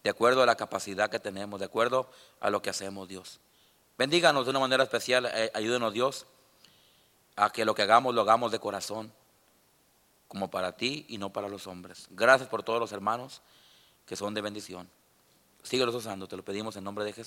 [0.02, 2.10] de acuerdo a la capacidad que tenemos, de acuerdo
[2.40, 3.38] a lo que hacemos, Dios.
[3.96, 6.26] Bendíganos de una manera especial, eh, ayúdenos, Dios,
[7.36, 9.12] a que lo que hagamos lo hagamos de corazón,
[10.26, 12.08] como para ti y no para los hombres.
[12.10, 13.40] Gracias por todos los hermanos
[14.06, 14.88] que son de bendición.
[15.62, 17.20] Síguelos usando, te lo pedimos en nombre de Jesús.